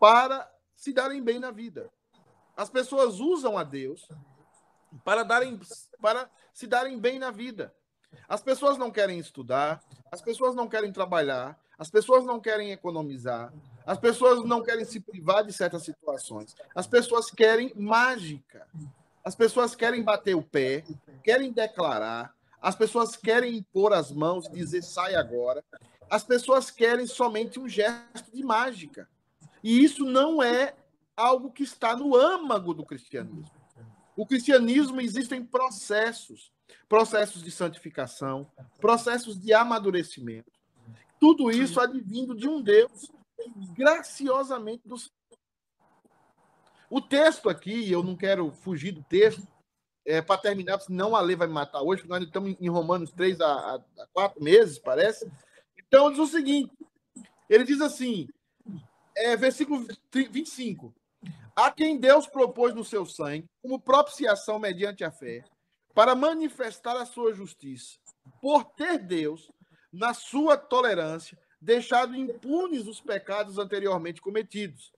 [0.00, 1.90] para se darem bem na vida.
[2.56, 4.08] As pessoas usam a Deus
[5.04, 5.58] para darem
[6.00, 7.74] para se darem bem na vida.
[8.28, 13.52] As pessoas não querem estudar, as pessoas não querem trabalhar, as pessoas não querem economizar,
[13.84, 16.54] as pessoas não querem se privar de certas situações.
[16.74, 18.66] As pessoas querem mágica.
[19.24, 20.84] As pessoas querem bater o pé,
[21.22, 22.34] querem declarar,
[22.64, 25.62] as pessoas querem impor as mãos, dizer sai agora.
[26.08, 29.06] As pessoas querem somente um gesto de mágica.
[29.62, 30.74] E isso não é
[31.14, 33.50] algo que está no âmago do cristianismo.
[34.16, 36.50] O cristianismo existem processos,
[36.88, 38.50] processos de santificação,
[38.80, 40.50] processos de amadurecimento.
[41.20, 43.12] Tudo isso advindo de um Deus
[43.76, 44.96] graciosamente do
[46.88, 49.46] O texto aqui, eu não quero fugir do texto,
[50.06, 53.10] é, para terminar, senão a lei vai me matar hoje, porque nós estamos em Romanos
[53.12, 55.30] 3 há, há quatro meses, parece.
[55.78, 56.72] Então, diz o seguinte:
[57.48, 58.28] ele diz assim,
[59.16, 60.94] é, versículo 25:
[61.56, 65.44] A quem Deus propôs no seu sangue, como propiciação mediante a fé,
[65.94, 67.98] para manifestar a sua justiça,
[68.42, 69.50] por ter Deus,
[69.92, 74.93] na sua tolerância, deixado impunes os pecados anteriormente cometidos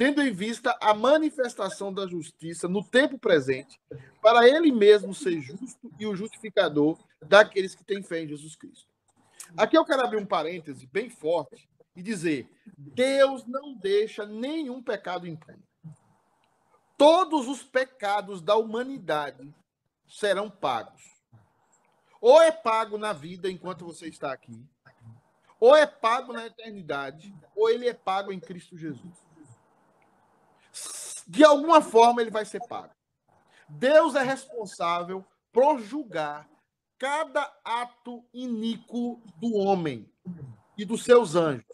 [0.00, 3.78] tendo em vista a manifestação da justiça no tempo presente,
[4.22, 8.88] para ele mesmo ser justo e o justificador daqueles que têm fé em Jesus Cristo.
[9.58, 12.48] Aqui eu quero abrir um parêntese bem forte e dizer:
[12.78, 15.62] Deus não deixa nenhum pecado impune.
[16.96, 19.54] Todos os pecados da humanidade
[20.08, 21.02] serão pagos.
[22.22, 24.66] Ou é pago na vida enquanto você está aqui,
[25.60, 29.29] ou é pago na eternidade, ou ele é pago em Cristo Jesus.
[31.30, 32.92] De alguma forma ele vai ser pago.
[33.68, 36.50] Deus é responsável por julgar
[36.98, 40.10] cada ato iníquo do homem
[40.76, 41.64] e dos seus anjos.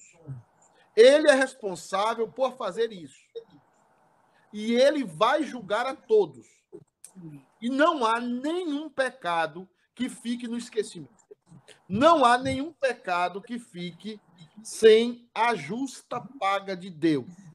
[0.94, 3.18] Ele é responsável por fazer isso.
[4.52, 6.46] E ele vai julgar a todos.
[7.58, 11.24] E não há nenhum pecado que fique no esquecimento.
[11.88, 14.20] Não há nenhum pecado que fique
[14.62, 17.45] sem a justa paga de Deus.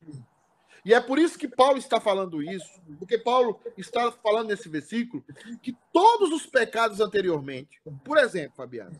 [0.84, 5.24] E é por isso que Paulo está falando isso, porque Paulo está falando nesse versículo
[5.62, 9.00] que todos os pecados anteriormente, por exemplo, Fabiano,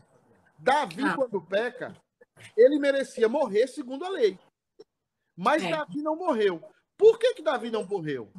[0.58, 1.16] Davi, ah.
[1.16, 1.96] quando peca,
[2.56, 4.38] ele merecia morrer segundo a lei.
[5.36, 5.70] Mas é.
[5.70, 6.62] Davi não morreu.
[6.96, 8.32] Por que, que Davi não morreu?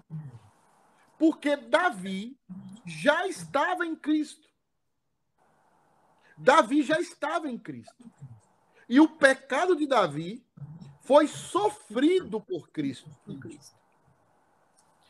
[1.19, 2.37] Porque Davi
[2.85, 4.47] já estava em Cristo.
[6.37, 8.09] Davi já estava em Cristo.
[8.87, 10.42] E o pecado de Davi
[11.03, 13.09] foi sofrido por Cristo.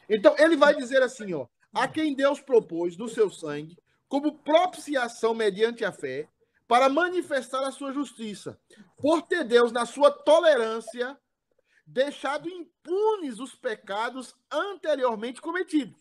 [0.09, 3.77] Então, ele vai dizer assim, ó, a quem Deus propôs do seu sangue
[4.07, 6.29] como propiciação mediante a fé,
[6.67, 8.59] para manifestar a sua justiça,
[8.97, 11.17] por ter Deus na sua tolerância
[11.85, 15.99] deixado impunes os pecados anteriormente cometidos.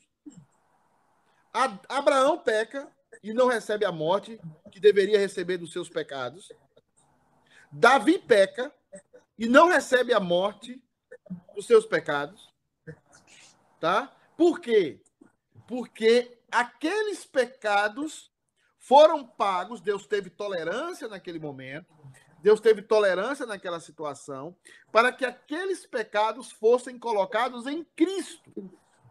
[1.88, 2.90] Abraão peca
[3.22, 4.38] e não recebe a morte
[4.70, 6.51] que deveria receber dos seus pecados.
[7.70, 8.72] Davi peca
[9.39, 10.83] e não recebe a morte
[11.55, 12.53] dos seus pecados.
[13.80, 14.14] Tá?
[14.37, 15.01] Por quê?
[15.66, 18.30] Porque aqueles pecados
[18.78, 21.95] foram pagos, Deus teve tolerância naquele momento,
[22.41, 24.57] Deus teve tolerância naquela situação,
[24.91, 28.53] para que aqueles pecados fossem colocados em Cristo,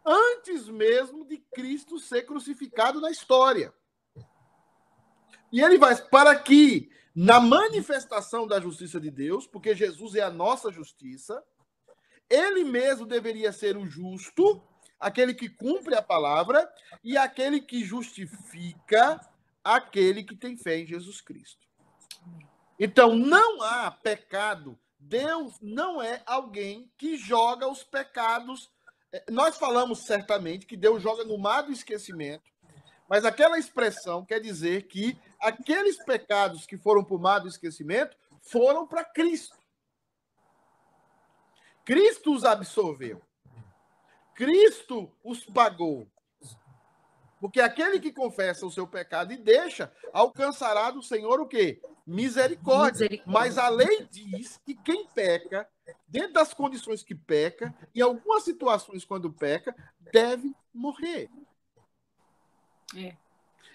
[0.04, 3.72] antes mesmo de Cristo ser crucificado na história.
[5.52, 10.30] E ele vai para que na manifestação da justiça de Deus, porque Jesus é a
[10.30, 11.44] nossa justiça,
[12.28, 14.62] ele mesmo deveria ser o justo,
[14.98, 16.66] aquele que cumpre a palavra
[17.04, 19.20] e aquele que justifica
[19.62, 21.66] aquele que tem fé em Jesus Cristo.
[22.78, 24.78] Então, não há pecado.
[24.98, 28.70] Deus não é alguém que joga os pecados.
[29.12, 32.50] É, nós falamos certamente que Deus joga no mar do esquecimento,
[33.08, 38.16] mas aquela expressão quer dizer que aqueles pecados que foram para o mar do esquecimento
[38.40, 39.58] foram para Cristo.
[41.84, 43.20] Cristo os absolveu.
[44.34, 46.08] Cristo os pagou.
[47.40, 51.82] Porque aquele que confessa o seu pecado e deixa, alcançará do Senhor o quê?
[52.06, 53.02] Misericórdia.
[53.02, 53.24] Misericórdia.
[53.26, 55.68] Mas a lei diz que quem peca,
[56.06, 59.74] dentro das condições que peca, em algumas situações, quando peca,
[60.12, 61.28] deve morrer.
[62.96, 63.16] É.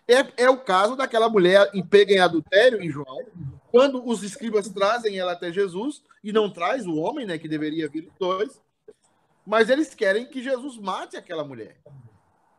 [0.07, 3.25] É, é o caso daquela mulher pega em adultério em João,
[3.69, 7.89] quando os escribas trazem ela até Jesus, e não traz o homem, né, que deveria
[7.89, 8.61] vir dois,
[9.45, 11.77] mas eles querem que Jesus mate aquela mulher.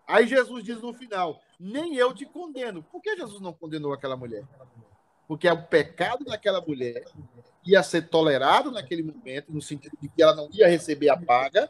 [0.07, 2.82] Aí Jesus diz no final: Nem eu te condeno.
[2.82, 4.44] Por que Jesus não condenou aquela mulher?
[5.26, 7.05] Porque o pecado daquela mulher
[7.66, 11.68] ia ser tolerado naquele momento, no sentido de que ela não ia receber a paga,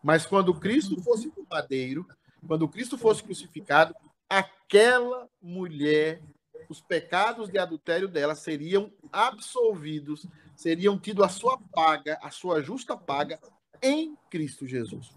[0.00, 2.06] mas quando Cristo fosse o madeiro,
[2.46, 3.92] quando Cristo fosse crucificado,
[4.28, 6.22] aquela mulher,
[6.68, 12.96] os pecados de adultério dela seriam absolvidos, seriam tido a sua paga, a sua justa
[12.96, 13.40] paga
[13.82, 15.14] em Cristo Jesus.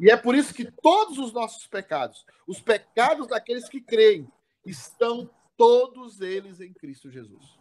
[0.00, 4.28] E é por isso que todos os nossos pecados, os pecados daqueles que creem,
[4.66, 7.56] estão todos eles em Cristo Jesus.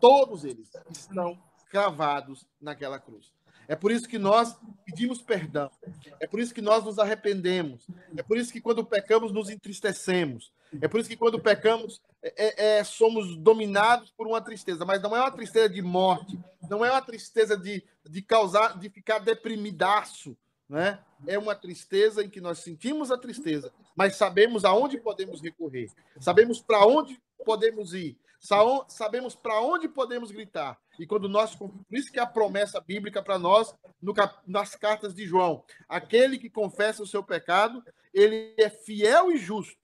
[0.00, 1.38] Todos eles estão
[1.68, 3.32] cravados naquela cruz.
[3.68, 5.70] É por isso que nós pedimos perdão.
[6.18, 7.86] É por isso que nós nos arrependemos.
[8.16, 10.50] É por isso que quando pecamos nos entristecemos.
[10.80, 14.84] É por isso que quando pecamos é, é, é somos dominados por uma tristeza.
[14.84, 16.38] Mas não é uma tristeza de morte.
[16.68, 20.36] Não é uma tristeza de, de causar, de ficar deprimidaço
[20.68, 20.98] né?
[21.26, 25.90] É uma tristeza em que nós sentimos a tristeza, mas sabemos aonde podemos recorrer,
[26.20, 30.78] sabemos para onde podemos ir, sabemos para onde podemos gritar.
[30.98, 34.14] E quando nós, por isso que a promessa bíblica para nós no,
[34.46, 39.76] nas cartas de João, aquele que confessa o seu pecado, ele é fiel e justo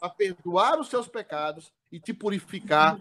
[0.00, 2.98] a perdoar os seus pecados e te purificar.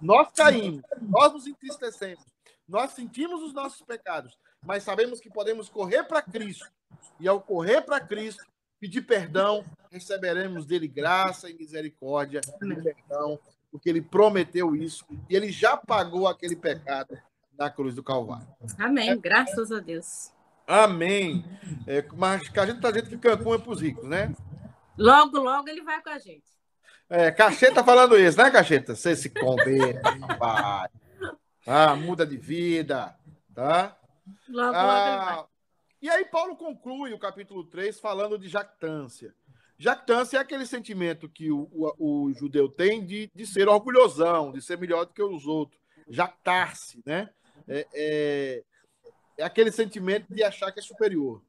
[0.00, 2.24] Nós caímos, nós nos entristecemos,
[2.68, 6.70] nós sentimos os nossos pecados, mas sabemos que podemos correr para Cristo.
[7.18, 8.44] E ao correr para Cristo,
[8.80, 13.38] pedir perdão, receberemos dele graça e misericórdia e perdão,
[13.70, 17.16] porque ele prometeu isso e ele já pagou aquele pecado
[17.58, 18.48] na cruz do Calvário.
[18.78, 20.32] Amém, graças a Deus.
[20.66, 21.44] Amém.
[21.86, 24.34] É, mas a gente está dizendo que Cancún é para os ricos, né?
[24.96, 26.50] Logo, logo ele vai com a gente.
[27.08, 28.94] É, Cacheta falando isso, né, Cacheta?
[28.94, 30.90] Você se converta, rapaz.
[31.66, 33.14] Ah, muda de vida,
[33.54, 33.96] tá?
[34.48, 35.44] Logo, ah, logo ele vai.
[36.02, 39.34] E aí Paulo conclui o capítulo 3 falando de jactância.
[39.78, 44.62] Jactância é aquele sentimento que o, o, o judeu tem de, de ser orgulhosão, de
[44.62, 45.80] ser melhor do que os outros.
[46.08, 47.30] Jactar-se, né?
[47.68, 48.64] É, é,
[49.38, 51.42] é aquele sentimento de achar que é superior.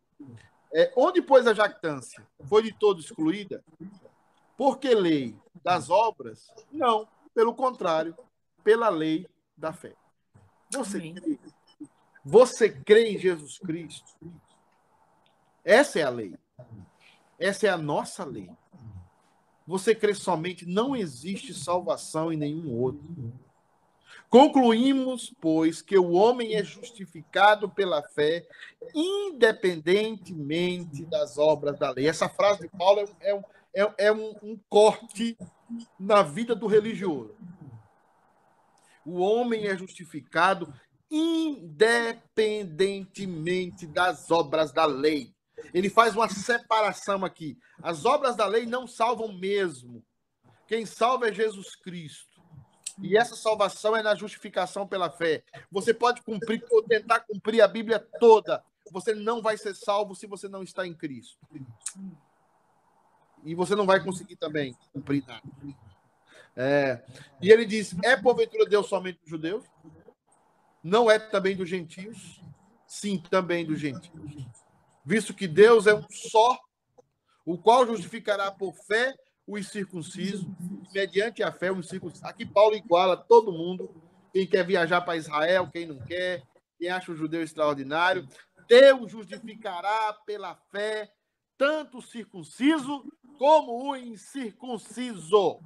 [0.74, 3.64] É, onde, pois, a jactância foi de todo excluída?
[4.58, 6.54] Porque lei das obras?
[6.72, 8.16] Não, pelo contrário,
[8.64, 9.28] pela lei
[9.58, 9.94] da fé.
[10.72, 11.38] Você crê,
[12.24, 14.12] você crê em Jesus Cristo?
[15.64, 16.36] Essa é a lei.
[17.40, 18.50] Essa é a nossa lei.
[19.66, 23.04] Você crê somente, não existe salvação em nenhum outro.
[24.30, 28.48] Concluímos, pois, que o homem é justificado pela fé,
[28.94, 32.08] independentemente das obras da lei.
[32.08, 33.44] Essa frase de Paulo é, um,
[33.74, 35.38] é, é um, um corte
[36.00, 37.36] na vida do religioso.
[39.06, 40.74] O homem é justificado
[41.12, 45.36] independentemente das obras da lei.
[45.74, 47.58] Ele faz uma separação aqui.
[47.84, 50.02] As obras da lei não salvam mesmo.
[50.66, 52.32] Quem salva é Jesus Cristo.
[53.02, 55.44] E essa salvação é na justificação pela fé.
[55.72, 58.64] Você pode cumprir ou tentar cumprir a Bíblia toda.
[58.92, 61.38] Você não vai ser salvo se você não está em Cristo.
[63.44, 65.42] E você não vai conseguir também cumprir nada.
[66.56, 67.02] É.
[67.42, 69.66] E ele diz: é porventura Deus somente dos judeus?
[70.84, 72.42] Não é também dos gentios?
[72.88, 74.48] Sim, também dos gentios.
[75.06, 76.60] Visto que Deus é um só,
[77.46, 79.16] o qual justificará por fé
[79.48, 80.54] o incircunciso,
[80.94, 82.26] mediante a fé o incircunciso.
[82.26, 83.90] Aqui Paulo iguala todo mundo,
[84.34, 86.44] quem quer viajar para Israel, quem não quer,
[86.78, 88.28] quem acha o judeu extraordinário.
[88.68, 91.12] Deus justificará pela fé
[91.58, 93.06] tanto o circunciso
[93.38, 95.60] como o incircunciso.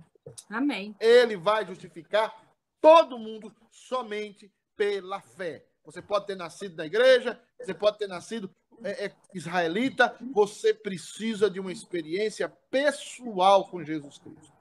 [0.50, 0.96] Amém.
[1.00, 2.36] Ele vai justificar
[2.82, 5.66] todo mundo somente pela fé.
[5.86, 8.50] Você pode ter nascido na igreja, você pode ter nascido
[8.84, 14.54] é, é, israelita, você precisa de uma experiência pessoal com Jesus Cristo.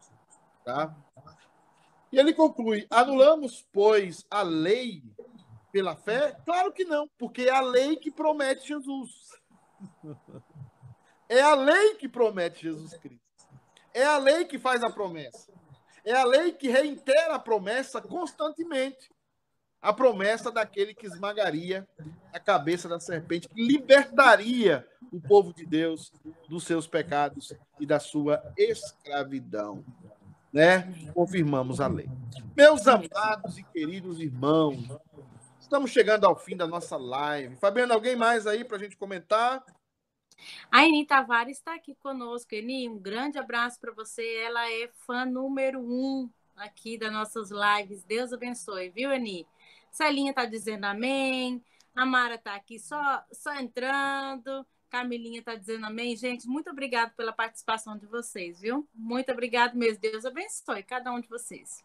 [0.65, 0.95] Tá?
[2.13, 5.03] E ele conclui: anulamos, pois, a lei
[5.73, 6.37] pela fé?
[6.45, 9.11] Claro que não, porque é a lei que promete Jesus.
[11.29, 13.25] É a lei que promete Jesus Cristo.
[13.93, 15.53] É a lei que faz a promessa.
[16.05, 19.11] É a lei que reitera a promessa constantemente
[19.85, 21.87] a promessa daquele que esmagaria
[22.33, 26.11] a cabeça da serpente, que libertaria o povo de Deus
[26.49, 29.85] dos seus pecados e da sua escravidão.
[30.51, 30.91] Né?
[31.13, 32.09] Confirmamos a lei.
[32.57, 34.89] Meus amados e queridos irmãos,
[35.61, 37.57] estamos chegando ao fim da nossa live.
[37.57, 39.63] Fabiano, alguém mais aí para a gente comentar?
[40.71, 42.55] A Eni Tavares está aqui conosco.
[42.55, 44.25] Eni, um grande abraço para você.
[44.47, 48.03] Ela é fã número um aqui das nossas lives.
[48.05, 49.47] Deus abençoe, viu, Eni?
[49.95, 51.65] Celinha está dizendo amém.
[51.95, 54.67] A Mara está aqui só, só entrando.
[54.91, 56.17] Camilinha está dizendo amém.
[56.17, 58.89] Gente, muito obrigado pela participação de vocês, viu?
[58.93, 60.01] Muito obrigado mesmo.
[60.01, 61.85] Deus abençoe cada um de vocês.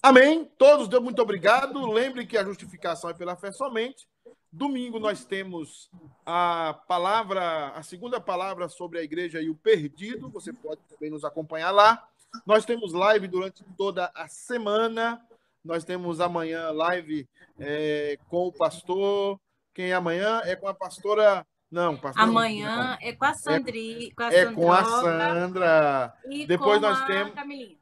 [0.00, 0.44] Amém.
[0.56, 1.84] Todos, muito obrigado.
[1.90, 4.08] Lembre que a justificação é pela fé somente.
[4.52, 5.90] Domingo nós temos
[6.24, 10.30] a palavra, a segunda palavra sobre a igreja e o perdido.
[10.30, 12.08] Você pode também nos acompanhar lá.
[12.46, 15.27] Nós temos live durante toda a semana.
[15.68, 19.38] Nós temos amanhã live é, com o pastor.
[19.74, 20.40] Quem é amanhã?
[20.46, 21.46] É com a pastora.
[21.70, 22.26] Não, pastora.
[22.26, 23.06] Amanhã não.
[23.06, 24.08] é com a Sandri.
[24.08, 26.14] É com a, é com a Sandra.
[26.30, 27.34] E Depois com nós a temos.
[27.34, 27.76] Camilinha.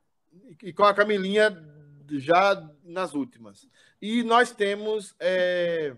[0.64, 1.64] E com a Camilinha
[2.10, 3.68] já nas últimas.
[4.02, 5.96] E nós temos é,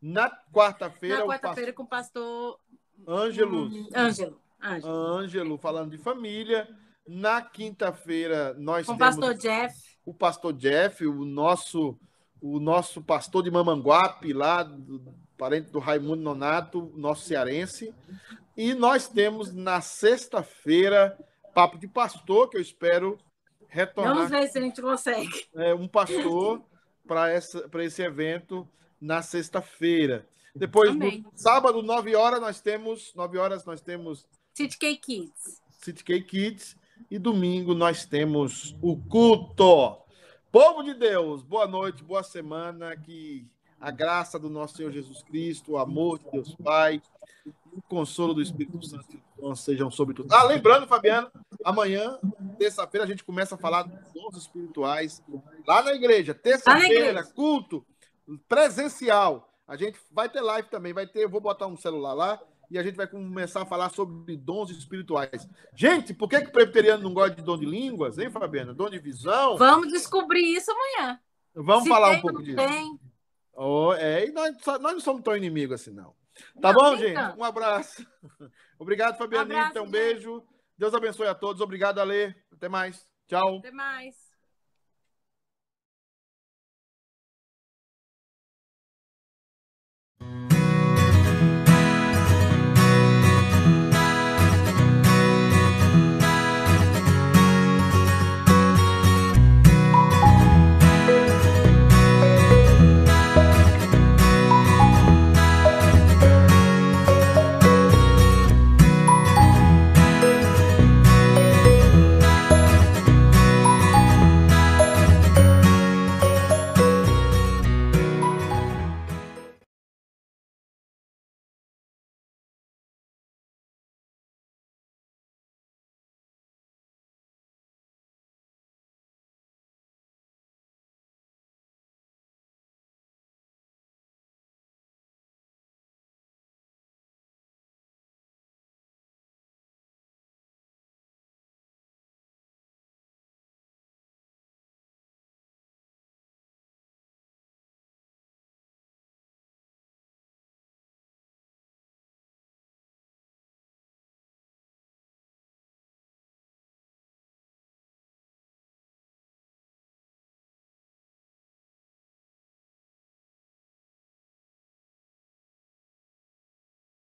[0.00, 1.18] na quarta-feira.
[1.18, 2.58] Na quarta-feira com o pastor.
[3.06, 3.68] Ângelo.
[3.94, 4.40] Ângelo.
[4.62, 6.66] Ângelo, falando de família.
[7.06, 9.16] Na quinta-feira, nós com temos.
[9.16, 11.98] o pastor Jeff o pastor Jeff, o nosso,
[12.40, 15.02] o nosso pastor de Mamanguape, lá, do,
[15.36, 17.92] parente do Raimundo Nonato, nosso cearense.
[18.56, 21.18] E nós temos na sexta-feira
[21.52, 23.18] Papo de Pastor, que eu espero
[23.68, 24.14] retornar.
[24.14, 25.46] Vamos ver se a gente consegue.
[25.54, 26.62] É, um pastor
[27.06, 28.66] para esse evento
[29.00, 30.26] na sexta-feira.
[30.54, 31.22] Depois, Amém.
[31.22, 33.12] no sábado, 9 horas, nós temos.
[33.14, 34.26] 9 horas nós temos.
[34.54, 35.62] City K Kids.
[35.82, 36.76] City K Kids.
[37.08, 39.96] E domingo nós temos o culto.
[40.50, 42.96] Povo de Deus, boa noite, boa semana.
[42.96, 43.46] Que
[43.80, 47.00] a graça do nosso Senhor Jesus Cristo, o amor de Deus Pai,
[47.72, 49.22] o consolo do Espírito Santo
[49.54, 50.34] sejam sobre tudo.
[50.34, 51.30] Ah, lembrando, Fabiano,
[51.64, 52.18] amanhã,
[52.58, 55.22] terça-feira, a gente começa a falar dos dons espirituais
[55.64, 56.34] lá na igreja.
[56.34, 57.86] Terça-feira, culto
[58.48, 59.52] presencial.
[59.68, 62.40] A gente vai ter live também, vai ter, eu vou botar um celular lá
[62.70, 65.48] e a gente vai começar a falar sobre dons espirituais.
[65.74, 68.74] Gente, por que, que o presbiteriano não gosta de dom de línguas, hein, Fabiana?
[68.74, 69.56] Dom de visão?
[69.56, 71.20] Vamos descobrir isso amanhã.
[71.54, 72.56] Vamos Se falar tem, um pouco disso.
[72.56, 73.00] Tem.
[73.54, 76.14] Oh, é, e nós, nós não somos tão inimigos assim, não.
[76.60, 77.18] Tá não, bom, gente?
[77.38, 78.06] Um abraço.
[78.78, 80.34] Obrigado, Fabiana então, Um, abraço, um beijo.
[80.40, 80.56] Gente.
[80.78, 81.62] Deus abençoe a todos.
[81.62, 82.34] Obrigado, Alê.
[82.52, 83.06] Até mais.
[83.26, 83.58] Tchau.
[83.58, 84.26] Até mais.